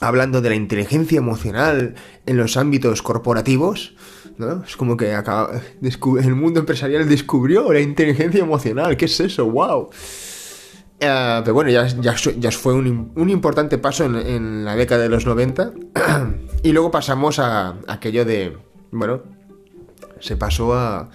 hablando 0.00 0.40
de 0.40 0.50
la 0.50 0.56
inteligencia 0.56 1.18
emocional 1.18 1.94
en 2.26 2.36
los 2.36 2.56
ámbitos 2.56 3.02
corporativos, 3.02 3.94
¿no? 4.36 4.64
Es 4.64 4.76
como 4.76 4.96
que 4.96 5.14
acaba, 5.14 5.52
el 5.80 6.34
mundo 6.34 6.60
empresarial 6.60 7.08
descubrió 7.08 7.72
la 7.72 7.80
inteligencia 7.80 8.40
emocional, 8.40 8.96
¿qué 8.96 9.04
es 9.04 9.20
eso? 9.20 9.48
¡Wow! 9.48 9.90
Eh, 10.98 11.40
pero 11.42 11.54
bueno, 11.54 11.70
ya, 11.70 11.86
ya, 11.86 12.50
fue 12.52 12.74
un, 12.74 13.12
un, 13.16 13.30
importante 13.30 13.78
paso 13.78 14.04
en, 14.04 14.64
la 14.64 14.76
década 14.76 15.02
de 15.02 15.08
los 15.08 15.26
90 15.26 15.72
y 16.62 16.72
luego 16.72 16.90
pasamos 16.90 17.38
a 17.38 17.76
aquello 17.88 18.24
de, 18.24 18.56
bueno, 18.92 19.22
se 20.22 20.36
pasó 20.36 20.74
a 20.74 21.10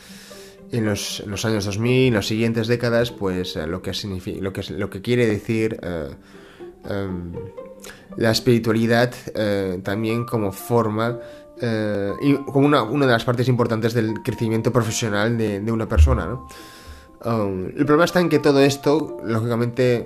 en 0.71 0.85
los, 0.85 1.45
años 1.45 1.65
2000, 1.65 2.07
en 2.07 2.13
las 2.13 2.27
siguientes 2.27 2.67
décadas, 2.67 3.11
pues 3.11 3.55
eh, 3.55 3.65
lo 3.67 3.81
que 3.81 3.91
lo 4.41 4.53
que 4.53 4.73
lo 4.73 4.89
que 4.89 5.01
quiere 5.01 5.25
decir 5.25 5.79
eh, 5.81 6.09
em, 6.89 7.31
la 8.17 8.31
espiritualidad 8.31 9.13
eh, 9.33 9.79
también 9.83 10.25
como 10.25 10.51
forma 10.51 11.19
y 12.21 12.35
como 12.35 12.67
una, 12.67 12.83
una, 12.83 13.07
de 13.07 13.13
las 13.13 13.23
partes 13.23 13.47
importantes 13.47 13.95
del 13.95 14.21
crecimiento 14.23 14.71
profesional 14.71 15.39
de, 15.39 15.59
de 15.59 15.71
una 15.71 15.89
persona, 15.89 16.27
¿no? 16.27 16.47
Um, 17.25 17.69
el 17.69 17.85
problema 17.85 18.05
está 18.05 18.19
en 18.19 18.29
que 18.29 18.37
todo 18.37 18.59
esto, 18.59 19.17
lógicamente, 19.23 20.05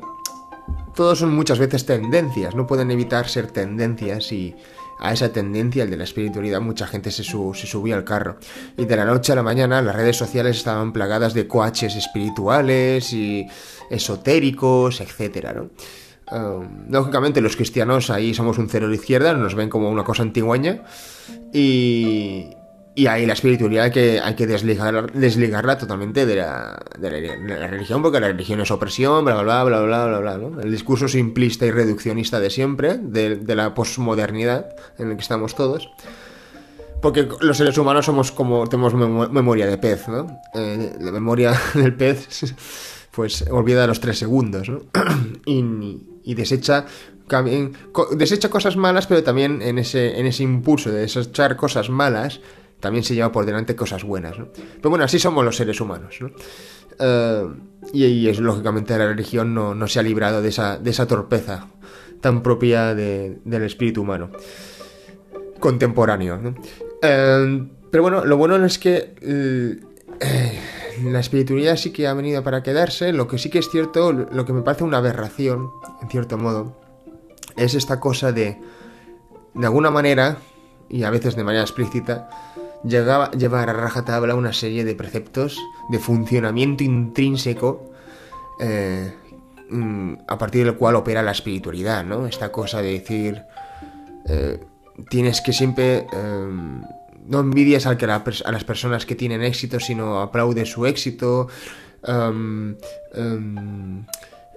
todos 0.95 1.19
son 1.19 1.35
muchas 1.35 1.59
veces 1.59 1.85
tendencias, 1.85 2.55
no 2.55 2.65
pueden 2.65 2.89
evitar 2.89 3.27
ser 3.27 3.51
tendencias 3.51 4.31
y 4.31 4.55
a 5.01 5.11
esa 5.11 5.33
tendencia, 5.33 5.83
el 5.83 5.89
de 5.89 5.97
la 5.97 6.03
espiritualidad, 6.03 6.61
mucha 6.61 6.85
gente 6.85 7.09
se, 7.11 7.23
subía 7.23 7.95
al 7.95 8.03
carro. 8.03 8.37
Y 8.77 8.85
de 8.85 8.95
la 8.95 9.03
noche 9.03 9.31
a 9.31 9.35
la 9.35 9.43
mañana 9.43 9.81
las 9.81 9.95
redes 9.95 10.15
sociales 10.15 10.57
estaban 10.57 10.93
plagadas 10.93 11.33
de 11.33 11.47
coaches 11.47 11.95
espirituales 11.95 13.11
y 13.11 13.47
esotéricos, 13.89 15.01
etc. 15.01 15.47
¿no? 15.55 15.69
Um, 16.31 16.89
lógicamente 16.89 17.41
los 17.41 17.57
cristianos 17.57 18.09
ahí 18.09 18.33
somos 18.33 18.57
un 18.59 18.69
cero 18.69 18.85
a 18.85 18.89
la 18.89 18.95
izquierda, 18.95 19.33
nos 19.33 19.55
ven 19.55 19.69
como 19.69 19.89
una 19.89 20.03
cosa 20.03 20.21
antigüeña 20.21 20.83
y, 21.51 22.51
y 22.93 23.07
ahí 23.07 23.25
la 23.25 23.33
espiritualidad 23.33 23.91
que, 23.91 24.19
hay 24.19 24.35
que 24.35 24.45
desligar, 24.47 25.13
desligarla 25.13 25.77
totalmente 25.77 26.25
de 26.25 26.35
la, 26.35 26.77
de, 26.99 27.37
la, 27.47 27.67
religión, 27.67 28.01
porque 28.01 28.19
la 28.19 28.27
religión 28.27 28.59
es 28.59 28.69
opresión, 28.69 29.23
bla, 29.23 29.41
bla, 29.41 29.63
bla, 29.63 29.81
bla, 29.81 30.05
bla, 30.07 30.19
bla, 30.19 30.37
¿no? 30.37 30.59
El 30.59 30.71
discurso 30.71 31.07
simplista 31.07 31.65
y 31.65 31.71
reduccionista 31.71 32.39
de 32.39 32.49
siempre, 32.49 32.97
de, 32.97 33.37
de 33.37 33.55
la 33.55 33.73
posmodernidad 33.73 34.75
en 34.97 35.11
el 35.11 35.15
que 35.15 35.21
estamos 35.21 35.55
todos. 35.55 35.89
Porque 37.01 37.27
los 37.39 37.57
seres 37.57 37.77
humanos 37.77 38.05
somos 38.05 38.31
como, 38.31 38.67
tenemos 38.67 38.93
memoria 38.93 39.67
de 39.67 39.77
pez, 39.77 40.07
¿no? 40.07 40.41
Eh, 40.53 40.93
la 40.99 41.11
memoria 41.11 41.53
del 41.73 41.95
pez, 41.95 42.53
pues 43.11 43.45
olvida 43.49 43.87
los 43.87 44.01
tres 44.01 44.19
segundos, 44.19 44.69
¿no? 44.69 44.81
y, 45.45 45.97
y 46.23 46.35
desecha 46.35 46.85
desecha 48.11 48.49
cosas 48.49 48.75
malas, 48.75 49.07
pero 49.07 49.23
también 49.23 49.61
en 49.61 49.77
ese, 49.77 50.19
en 50.19 50.25
ese 50.25 50.43
impulso 50.43 50.91
de 50.91 51.01
desechar 51.01 51.55
cosas 51.55 51.89
malas, 51.89 52.41
también 52.81 53.05
se 53.05 53.15
lleva 53.15 53.31
por 53.31 53.45
delante 53.45 53.75
cosas 53.75 54.03
buenas. 54.03 54.37
¿no? 54.37 54.49
Pero 54.51 54.89
bueno, 54.89 55.05
así 55.05 55.19
somos 55.19 55.45
los 55.45 55.55
seres 55.55 55.79
humanos. 55.79 56.17
¿no? 56.19 56.31
Eh, 56.99 57.47
y, 57.93 58.27
es 58.27 58.39
lógicamente 58.39 58.97
la 58.97 59.07
religión 59.07 59.53
no, 59.53 59.87
se 59.87 59.99
ha 59.99 60.03
librado 60.03 60.41
de 60.41 60.49
esa, 60.49 60.77
de 60.77 60.89
esa 60.89 61.07
torpeza 61.07 61.67
tan 62.19 62.43
propia 62.43 62.93
del 62.93 63.63
espíritu 63.63 64.01
humano 64.01 64.31
contemporáneo. 65.59 66.37
¿no? 66.37 66.55
Eh, 67.01 67.67
pero 67.89 68.03
bueno, 68.03 68.25
lo 68.25 68.35
bueno 68.35 68.63
es 68.65 68.77
que 68.77 69.15
eh, 69.21 70.59
la 71.03 71.19
espiritualidad 71.19 71.77
sí 71.77 71.91
que 71.91 72.07
ha 72.07 72.13
venido 72.13 72.43
para 72.43 72.63
quedarse. 72.63 73.13
Lo 73.13 73.27
que 73.27 73.37
sí 73.37 73.49
que 73.49 73.59
es 73.59 73.69
cierto, 73.69 74.11
lo 74.11 74.45
que 74.45 74.53
me 74.53 74.61
parece 74.61 74.83
una 74.83 74.97
aberración, 74.97 75.69
en 76.01 76.09
cierto 76.09 76.37
modo, 76.37 76.77
es 77.57 77.75
esta 77.75 77.99
cosa 77.99 78.31
de, 78.31 78.57
de 79.53 79.65
alguna 79.65 79.91
manera, 79.91 80.37
y 80.89 81.03
a 81.03 81.09
veces 81.09 81.35
de 81.35 81.43
manera 81.43 81.63
explícita, 81.63 82.29
llegaba, 82.83 83.31
llevar 83.31 83.69
a 83.69 83.73
rajatabla 83.73 84.35
una 84.35 84.53
serie 84.53 84.83
de 84.83 84.95
preceptos 84.95 85.57
de 85.89 85.99
funcionamiento 85.99 86.83
intrínseco 86.83 87.91
eh, 88.59 89.13
mm, 89.69 90.13
a 90.27 90.37
partir 90.37 90.65
del 90.65 90.75
cual 90.75 90.95
opera 90.95 91.21
la 91.21 91.31
espiritualidad, 91.31 92.03
¿no? 92.03 92.27
Esta 92.27 92.51
cosa 92.51 92.81
de 92.81 92.91
decir, 92.93 93.43
eh, 94.27 94.59
tienes 95.09 95.41
que 95.41 95.53
siempre... 95.53 96.07
Eh, 96.13 96.81
no 97.27 97.39
envidias 97.39 97.85
a, 97.85 97.95
las 98.51 98.63
personas 98.63 99.05
que 99.05 99.15
tienen 99.15 99.43
éxito, 99.43 99.79
sino 99.79 100.21
aplaudes 100.21 100.69
su 100.69 100.85
éxito. 100.85 101.47
Em, 102.03 102.75
em, 103.13 104.05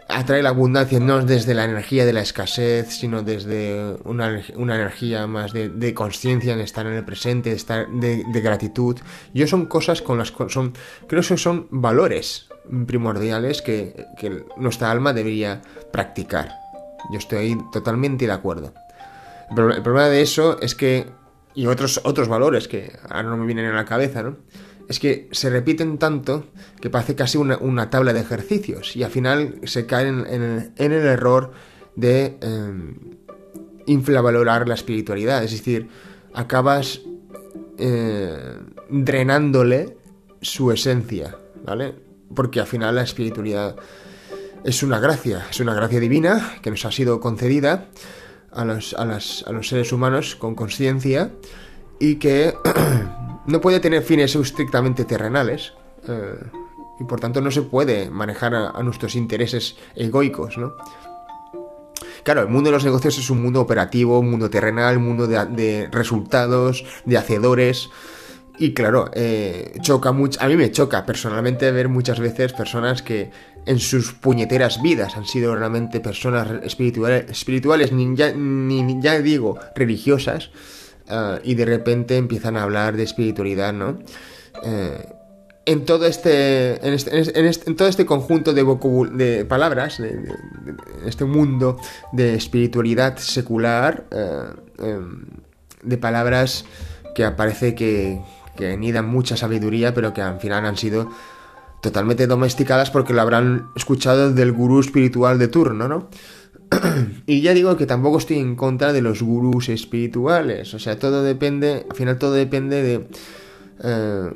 atrae 0.09 0.43
la 0.43 0.51
abundancia 0.51 1.01
no 1.01 1.25
desde 1.25 1.55
la 1.55 1.65
energía 1.65 2.05
de 2.05 2.13
la 2.13 2.21
escasez, 2.21 2.91
sino 2.91 3.23
desde 3.23 3.97
una, 4.05 4.43
energía 4.57 5.27
más 5.27 5.53
de, 5.53 5.95
conciencia 5.95 6.53
en 6.53 6.61
estar 6.61 6.87
en 6.87 6.95
el 6.95 7.05
presente, 7.05 7.51
de, 7.51 7.57
estar, 7.57 7.89
de, 7.89 8.41
gratitud. 8.41 8.99
Yo 9.33 9.47
son 9.47 9.67
cosas 9.67 10.03
con 10.03 10.19
las 10.19 10.33
son 10.49 10.75
creo 11.07 11.23
que 11.23 11.37
son 11.37 11.69
valores 11.71 12.49
primordiales 12.87 13.63
que, 13.63 14.07
nuestra 14.57 14.91
alma 14.91 15.13
debería 15.13 15.63
practicar. 15.93 16.51
Yo 17.13 17.19
estoy 17.19 17.59
totalmente 17.73 18.27
de 18.27 18.33
acuerdo. 18.33 18.73
Pero 19.55 19.75
el 19.75 19.83
problema 19.83 20.09
de 20.09 20.23
eso 20.23 20.59
es 20.61 20.75
que 20.75 21.07
y 21.55 21.67
otros 21.67 22.01
otros 22.05 22.29
valores 22.29 22.67
que 22.67 22.99
ahora 23.09 23.23
no 23.25 23.37
me 23.37 23.47
vienen 23.47 23.67
a 23.67 23.75
la 23.75 23.85
cabeza, 23.85 24.23
¿no? 24.23 24.37
Es 24.89 25.01
que 25.01 25.29
se 25.33 25.51
repiten 25.51 25.99
tanto 25.99 26.47
que 26.81 26.91
parece 26.91 27.15
casi 27.15 27.39
una, 27.39 27.91
tabla 27.91 28.13
de 28.13 28.21
ejercicios 28.21 28.97
y 28.97 29.03
al 29.03 29.11
final 29.11 29.61
se 29.65 29.87
caen 29.87 30.27
en, 30.29 30.73
el, 30.77 30.93
error 30.93 31.53
de 31.97 32.37
eh, 32.41 32.95
infravalorar 33.87 34.69
la 34.69 34.75
espiritualidad. 34.75 35.43
Es 35.43 35.53
decir, 35.53 35.89
acabas 36.35 37.01
eh, 37.79 38.59
drenándole 38.91 39.97
su 40.41 40.71
esencia, 40.71 41.37
¿vale? 41.65 41.95
Porque 42.35 42.61
al 42.61 42.67
final 42.67 42.97
la 42.97 43.03
espiritualidad 43.03 43.77
es 44.65 44.83
una 44.83 44.99
gracia, 44.99 45.47
es 45.51 45.61
una 45.61 45.75
gracia 45.75 46.01
divina 46.01 46.57
que 46.63 46.71
nos 46.71 46.85
ha 46.85 46.93
sido 46.93 47.21
concedida 47.21 47.89
a 48.51 48.65
los, 48.65 48.95
a 48.95 49.05
los 49.05 49.69
seres 49.69 49.93
humanos 49.93 50.37
con 50.37 50.55
conciencia 50.55 51.31
y 51.99 52.17
que 52.17 52.55
no 53.47 53.61
puede 53.61 53.81
tener 53.81 54.03
fines 54.03 54.35
estrictamente 54.35 55.05
terrenales. 55.05 55.73
Eh, 56.09 56.39
y 57.01 57.05
por 57.05 57.21
tanto 57.21 57.41
no 57.41 57.51
se 57.51 57.63
puede 57.63 58.11
manejar 58.11 58.55
a, 58.55 58.83
nuestros 58.83 59.17
intereses 59.17 59.77
egoicos, 59.97 60.57
¿no? 60.59 60.75
Claro, 62.23 62.43
el 62.43 62.49
mundo 62.49 62.71
de 62.71 62.77
los 62.77 62.85
negocios 62.85 63.19
es 63.19 63.29
un 63.31 63.43
mundo 63.43 63.61
operativo, 63.61 64.19
un 64.19 64.31
mundo 64.31 64.49
terrenal, 64.49 64.97
un 64.97 65.05
mundo 65.05 65.27
de, 65.27 65.89
resultados, 65.91 66.85
de 67.05 67.19
hacedores. 67.19 67.91
Y 68.59 68.73
claro, 68.73 69.11
eh, 69.13 69.75
choca 69.83 70.13
mucho. 70.13 70.41
A 70.41 70.47
mí 70.47 70.57
me 70.57 70.71
choca 70.71 71.05
personalmente 71.05 71.71
ver 71.71 71.89
muchas 71.89 72.21
veces 72.21 72.53
personas 72.53 73.03
que 73.03 73.31
en 73.67 73.79
sus 73.79 74.13
puñeteras 74.13 74.81
vidas 74.81 75.17
han 75.17 75.27
sido 75.27 75.55
realmente 75.55 76.01
personas 76.01 76.49
espirituales, 76.63 77.31
espirituales 77.31 77.93
ni, 77.93 78.17
ya, 78.17 78.33
ni 78.33 79.03
ya 79.03 79.21
digo 79.21 79.59
religiosas, 79.75 80.51
Ah, 81.09 81.39
y 81.43 81.55
de 81.55 81.65
repente 81.67 82.17
empiezan 82.17 82.57
a 82.57 82.63
hablar 82.63 82.97
de 82.97 83.03
espiritualidad, 83.03 83.73
¿no? 83.73 83.99
Eh, 84.63 85.07
en 85.67 85.85
todo 85.85 86.07
este 86.07 86.87
en, 86.87 86.95
este, 86.95 87.69
en, 87.69 87.77
todo 87.77 87.89
este 87.89 88.07
conjunto 88.07 88.53
de, 88.53 88.65
de 89.13 89.45
palabras, 89.45 90.01
en 90.01 90.27
este 91.07 91.25
mundo 91.25 91.79
de 92.13 92.35
espiritualidad 92.35 93.17
secular, 93.19 94.05
eh, 94.11 94.45
em, 94.79 95.27
de 95.83 95.99
palabras 95.99 96.65
que 97.15 97.31
parece 97.31 97.75
que, 97.75 98.21
que 98.57 98.73
anidan 98.73 99.07
mucha 99.07 99.37
sabiduría, 99.37 99.95
pero 99.95 100.13
que 100.13 100.23
al 100.23 100.41
final 100.41 100.65
han 100.67 100.77
sido 100.77 101.11
totalmente 101.81 102.27
domesticadas 102.27 102.91
porque 102.91 103.13
lo 103.13 103.21
habrán 103.21 103.69
escuchado 103.77 104.33
del 104.33 104.53
gurú 104.53 104.81
espiritual 104.81 105.39
de 105.39 105.49
turno, 105.49 105.87
¿no? 105.87 106.09
y 107.27 107.41
ya 107.41 107.55
digo 107.55 107.77
que 107.77 107.87
tampoco 107.87 108.19
estoy 108.19 108.39
en 108.39 108.57
contra 108.57 108.93
de 108.93 109.03
los 109.03 109.23
gurús 109.23 109.69
espirituales, 109.69 110.75
o 110.75 110.79
sea, 110.79 110.99
todo 110.99 111.23
depende, 111.23 111.87
al 111.89 111.97
final 111.97 112.19
todo 112.19 112.33
depende 112.33 112.83
de 112.83 113.07
eh, 113.83 114.31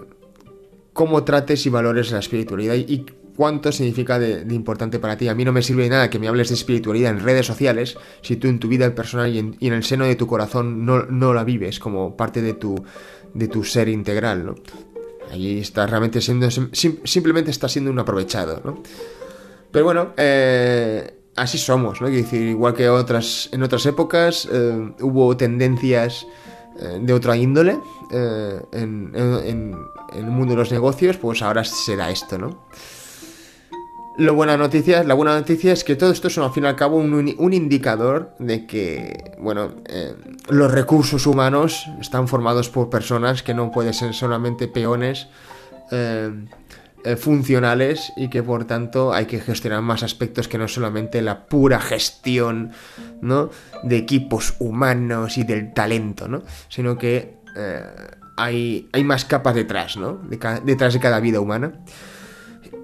cómo 0.92 1.24
trates 1.24 1.64
y 1.66 1.70
valores 1.70 2.10
la 2.10 2.18
espiritualidad 2.18 2.74
y 2.74 3.06
cuánto 3.36 3.70
significa 3.70 4.18
de, 4.18 4.44
importante 4.52 4.98
para 4.98 5.16
ti. 5.16 5.28
A 5.28 5.34
mí 5.34 5.44
no 5.44 5.52
me 5.52 5.62
sirve 5.62 5.84
de 5.84 5.90
nada 5.90 6.10
que 6.10 6.18
me 6.18 6.26
hables 6.26 6.48
de 6.48 6.56
espiritualidad 6.56 7.12
en 7.12 7.20
redes 7.20 7.46
sociales 7.46 7.96
si 8.20 8.36
tú 8.36 8.48
en 8.48 8.58
tu 8.58 8.66
vida 8.66 8.92
personal 8.94 9.32
y 9.32 9.38
en, 9.38 9.72
el 9.72 9.84
seno 9.84 10.06
de 10.06 10.16
tu 10.16 10.26
corazón 10.26 10.84
no, 10.84 11.04
no, 11.04 11.32
la 11.32 11.44
vives 11.44 11.78
como 11.78 12.16
parte 12.16 12.42
de 12.42 12.54
tu, 12.54 12.84
de 13.34 13.46
tu 13.46 13.62
ser 13.62 13.88
integral, 13.88 14.44
¿no? 14.44 14.54
Allí 15.30 15.60
estás 15.60 15.88
realmente 15.88 16.20
siendo, 16.20 16.48
simplemente 16.50 17.52
estás 17.52 17.70
siendo 17.70 17.92
un 17.92 17.98
aprovechado, 18.00 18.60
¿no? 18.64 18.82
Pero 19.70 19.84
bueno, 19.84 20.14
eh, 20.16 21.17
así 21.38 21.58
somos, 21.58 22.00
¿no? 22.00 22.08
decir, 22.08 22.42
igual 22.42 22.74
que 22.74 22.88
otras, 22.88 23.48
en 23.52 23.62
otras 23.62 23.86
épocas 23.86 24.48
eh, 24.52 24.92
hubo 25.00 25.36
tendencias 25.36 26.26
eh, 26.80 26.98
de 27.00 27.12
otra 27.12 27.36
índole 27.36 27.78
en, 28.10 29.12
en, 29.14 29.76
el 30.14 30.24
mundo 30.24 30.54
de 30.54 30.56
los 30.56 30.72
negocios, 30.72 31.18
pues 31.18 31.42
ahora 31.42 31.62
se 31.64 31.96
da 31.96 32.10
esto, 32.10 32.38
¿no? 32.38 32.58
Lo 34.18 34.34
buena 34.34 34.56
noticia, 34.56 35.04
la 35.04 35.14
buena 35.14 35.38
noticia 35.38 35.72
es 35.72 35.84
que 35.84 35.94
todo 35.94 36.10
esto 36.10 36.26
es 36.26 36.36
al 36.38 36.50
fin 36.50 36.64
y 36.64 36.66
al 36.66 36.74
cabo 36.74 36.96
un, 36.96 37.52
indicador 37.52 38.34
de 38.40 38.66
que, 38.66 39.36
bueno, 39.38 39.76
eh, 39.86 40.12
los 40.48 40.72
recursos 40.72 41.24
humanos 41.24 41.86
están 42.00 42.26
formados 42.26 42.68
por 42.68 42.90
personas 42.90 43.44
que 43.44 43.54
no 43.54 43.70
pueden 43.70 43.94
ser 43.94 44.14
solamente 44.14 44.66
peones 44.66 45.28
eh, 47.04 47.12
eh, 47.12 47.16
funcionales 47.16 48.12
y 48.16 48.28
que 48.28 48.42
por 48.42 48.64
tanto 48.64 49.12
hay 49.12 49.26
que 49.26 49.40
gestionar 49.40 49.82
más 49.82 50.02
aspectos 50.02 50.48
que 50.48 50.58
no 50.58 50.68
solamente 50.68 51.22
la 51.22 51.46
pura 51.46 51.80
gestión, 51.80 52.72
¿no? 53.20 53.50
De 53.82 53.96
equipos 53.96 54.54
humanos 54.58 55.38
y 55.38 55.44
del 55.44 55.72
talento, 55.72 56.28
¿no? 56.28 56.42
Sino 56.68 56.96
que 56.98 57.38
hay, 58.36 58.88
hay 58.92 59.02
más 59.02 59.24
capas 59.24 59.56
detrás, 59.56 59.96
¿no? 59.96 60.20
detrás 60.62 60.94
de 60.94 61.00
cada 61.00 61.18
vida 61.18 61.40
humana. 61.40 61.72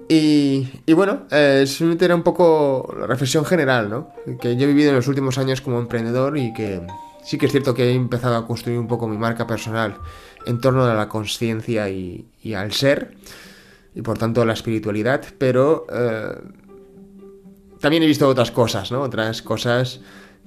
Y, 0.07 0.93
bueno, 0.93 1.23
eh, 1.31 1.65
simplemente 1.65 2.05
era 2.05 2.15
un 2.15 2.21
poco 2.21 2.95
la 2.99 3.07
reflexión 3.07 3.43
general, 3.43 3.89
¿no? 3.89 4.11
Que 4.39 4.55
yo 4.55 4.65
he 4.65 4.67
vivido 4.67 4.89
en 4.89 4.95
los 4.95 5.07
últimos 5.07 5.37
años 5.37 5.61
como 5.61 5.79
emprendedor 5.79 6.37
y 6.37 6.53
que 6.53 6.85
sí 7.23 7.39
que 7.39 7.47
es 7.47 7.51
cierto 7.51 7.73
que 7.73 7.89
he 7.89 7.93
empezado 7.93 8.35
a 8.35 8.45
construir 8.45 8.77
un 8.77 8.87
poco 8.87 9.07
mi 9.07 9.17
marca 9.17 9.47
personal 9.47 9.97
en 10.45 10.61
torno 10.61 10.85
a 10.85 10.93
la 10.93 11.09
conciencia 11.09 11.89
y, 11.89 12.27
al 12.55 12.71
ser, 12.71 13.15
y 13.95 14.01
por 14.01 14.17
tanto 14.17 14.45
la 14.45 14.53
espiritualidad, 14.53 15.23
pero 15.37 15.87
eh, 15.91 16.35
también 17.79 18.03
he 18.03 18.07
visto 18.07 18.27
otras 18.27 18.51
cosas, 18.51 18.91
¿no? 18.91 19.01
Otras 19.01 19.41
cosas 19.41 20.01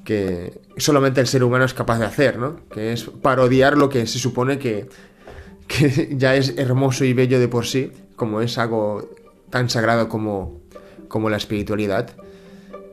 que 0.04 0.60
solamente 0.76 1.20
el 1.20 1.26
ser 1.26 1.42
humano 1.42 1.64
es 1.64 1.74
capaz 1.74 1.98
de 1.98 2.06
hacer, 2.06 2.38
¿no? 2.38 2.60
Que 2.70 2.92
es 2.92 3.04
parodiar 3.04 3.76
lo 3.76 3.88
que 3.88 4.06
se 4.06 4.18
supone 4.18 4.58
que, 4.58 4.88
que 5.66 6.14
ya 6.16 6.36
es 6.36 6.54
hermoso 6.56 7.04
y 7.04 7.12
bello 7.12 7.40
de 7.40 7.48
por 7.48 7.66
sí, 7.66 7.92
como 8.16 8.40
es 8.40 8.58
algo 8.58 9.10
tan 9.50 9.70
sagrado 9.70 10.08
como, 10.08 10.60
como 11.08 11.30
la 11.30 11.36
espiritualidad, 11.36 12.10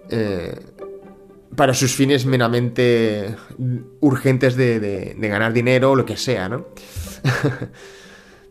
eh, 0.09 0.59
para 1.55 1.73
sus 1.73 1.93
fines 1.93 2.25
meramente 2.25 3.35
urgentes 4.01 4.55
de, 4.55 5.15
ganar 5.17 5.53
dinero 5.53 5.91
o 5.91 5.95
lo 5.95 6.05
que 6.05 6.17
sea, 6.17 6.49
¿no? 6.49 6.65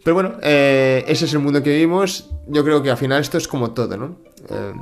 Pero 0.05 0.15
bueno, 0.15 0.35
eh, 0.43 1.05
ese 1.09 1.25
es 1.25 1.33
el 1.33 1.41
mundo 1.41 1.63
que 1.63 1.71
vivimos. 1.71 2.31
Yo 2.47 2.63
creo 2.63 2.83
que 2.83 2.91
al 2.91 2.97
final 2.97 3.21
esto 3.21 3.39
es 3.39 3.49
como 3.49 3.73
todo, 3.73 3.97
¿no? 3.97 4.17
Eh, 4.51 4.73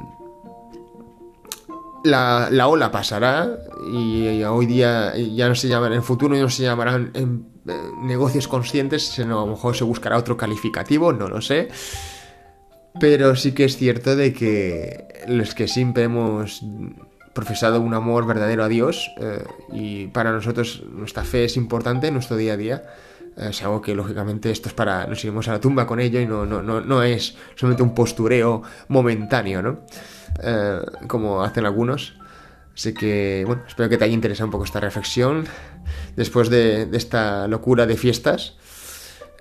la, 2.05 2.67
ola 2.67 2.91
pasará 2.91 3.49
y, 3.93 4.43
hoy 4.43 4.67
día 4.67 5.17
ya 5.17 5.49
no 5.49 5.55
se 5.55 5.69
llaman, 5.69 5.93
en 5.93 5.99
el 5.99 6.05
futuro 6.05 6.35
ya 6.35 6.43
no 6.43 6.51
se 6.51 6.65
llamarán 6.65 7.13
negocios 8.03 8.49
conscientes, 8.49 9.07
sino 9.07 9.41
a 9.41 9.47
lo 9.47 9.53
mejor 9.53 9.77
se 9.77 9.85
buscará 9.85 10.19
otro 10.19 10.37
calificativo, 10.37 11.13
no 11.13 11.29
lo 11.29 11.41
sé. 11.41 11.69
Pero 13.01 13.37
sí 13.37 13.53
que 13.53 13.65
es 13.65 13.77
cierto 13.77 14.17
de 14.17 14.33
que 14.33 15.25
los 15.29 15.55
que 15.55 15.69
siempre 15.69 16.05
hemos 16.05 16.63
profesado 17.33 17.81
un 17.81 17.95
amor 17.95 18.27
verdadero 18.27 18.65
a 18.65 18.69
Dios 18.69 19.11
eh, 19.19 19.43
y 19.73 20.07
para 20.09 20.33
nosotros 20.33 20.83
nuestra 20.91 21.25
fe 21.25 21.45
es 21.45 21.57
importante 21.57 22.09
en 22.09 22.15
nuestro 22.15 22.37
día 22.37 22.55
a 22.55 22.57
día. 22.57 22.83
Es 23.37 23.63
algo 23.63 23.81
que 23.81 23.95
lógicamente 23.95 24.51
esto 24.51 24.69
es 24.69 24.75
para 24.75 25.07
nos 25.07 25.23
iremos 25.25 25.49
a 25.49 25.53
la 25.53 25.61
tumba 25.61 25.87
con 25.87 26.01
ello 26.01 26.21
y 26.21 26.27
no, 26.27 26.45
no, 26.45 26.63
no, 26.63 26.81
no 26.81 27.03
es 27.03 27.37
solamente 27.55 27.83
un 27.83 27.95
postureo 27.95 28.63
momentáneo, 28.89 29.63
¿no? 29.63 29.81
Eh, 30.43 30.81
como 31.07 31.43
hacen 31.43 31.65
algunos. 31.65 32.15
Así 32.75 32.95
que, 32.95 33.45
bueno, 33.47 33.63
espero 33.67 33.89
que 33.89 33.99
te 33.99 34.05
haya 34.05 34.15
interesado 34.15 34.47
un 34.47 34.53
poco 34.53 34.65
esta 34.65 34.81
reflexión 34.81 35.45
después 36.17 36.49
de, 36.49 36.89
esta 36.93 37.47
locura 37.49 37.87
de 37.87 37.97
fiestas. 37.97 38.57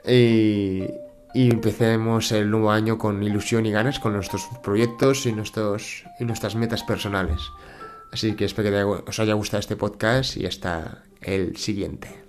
Y, 0.05 0.85
y 1.33 1.49
empecemos 1.49 2.31
el 2.31 2.49
nuevo 2.49 2.71
año 2.71 2.97
con 2.97 3.23
ilusión 3.23 3.65
y 3.65 3.71
ganas 3.71 3.99
con 3.99 4.13
nuestros 4.13 4.49
proyectos 4.63 5.25
y, 5.25 5.31
nuestros, 5.31 6.03
y 6.19 6.25
nuestras 6.25 6.55
metas 6.55 6.83
personales. 6.83 7.39
Así 8.11 8.35
que 8.35 8.45
espero 8.45 8.69
que 8.69 9.09
os 9.09 9.19
haya 9.19 9.33
gustado 9.33 9.59
este 9.59 9.77
podcast 9.77 10.35
y 10.35 10.45
hasta 10.45 11.03
el 11.21 11.55
siguiente. 11.55 12.20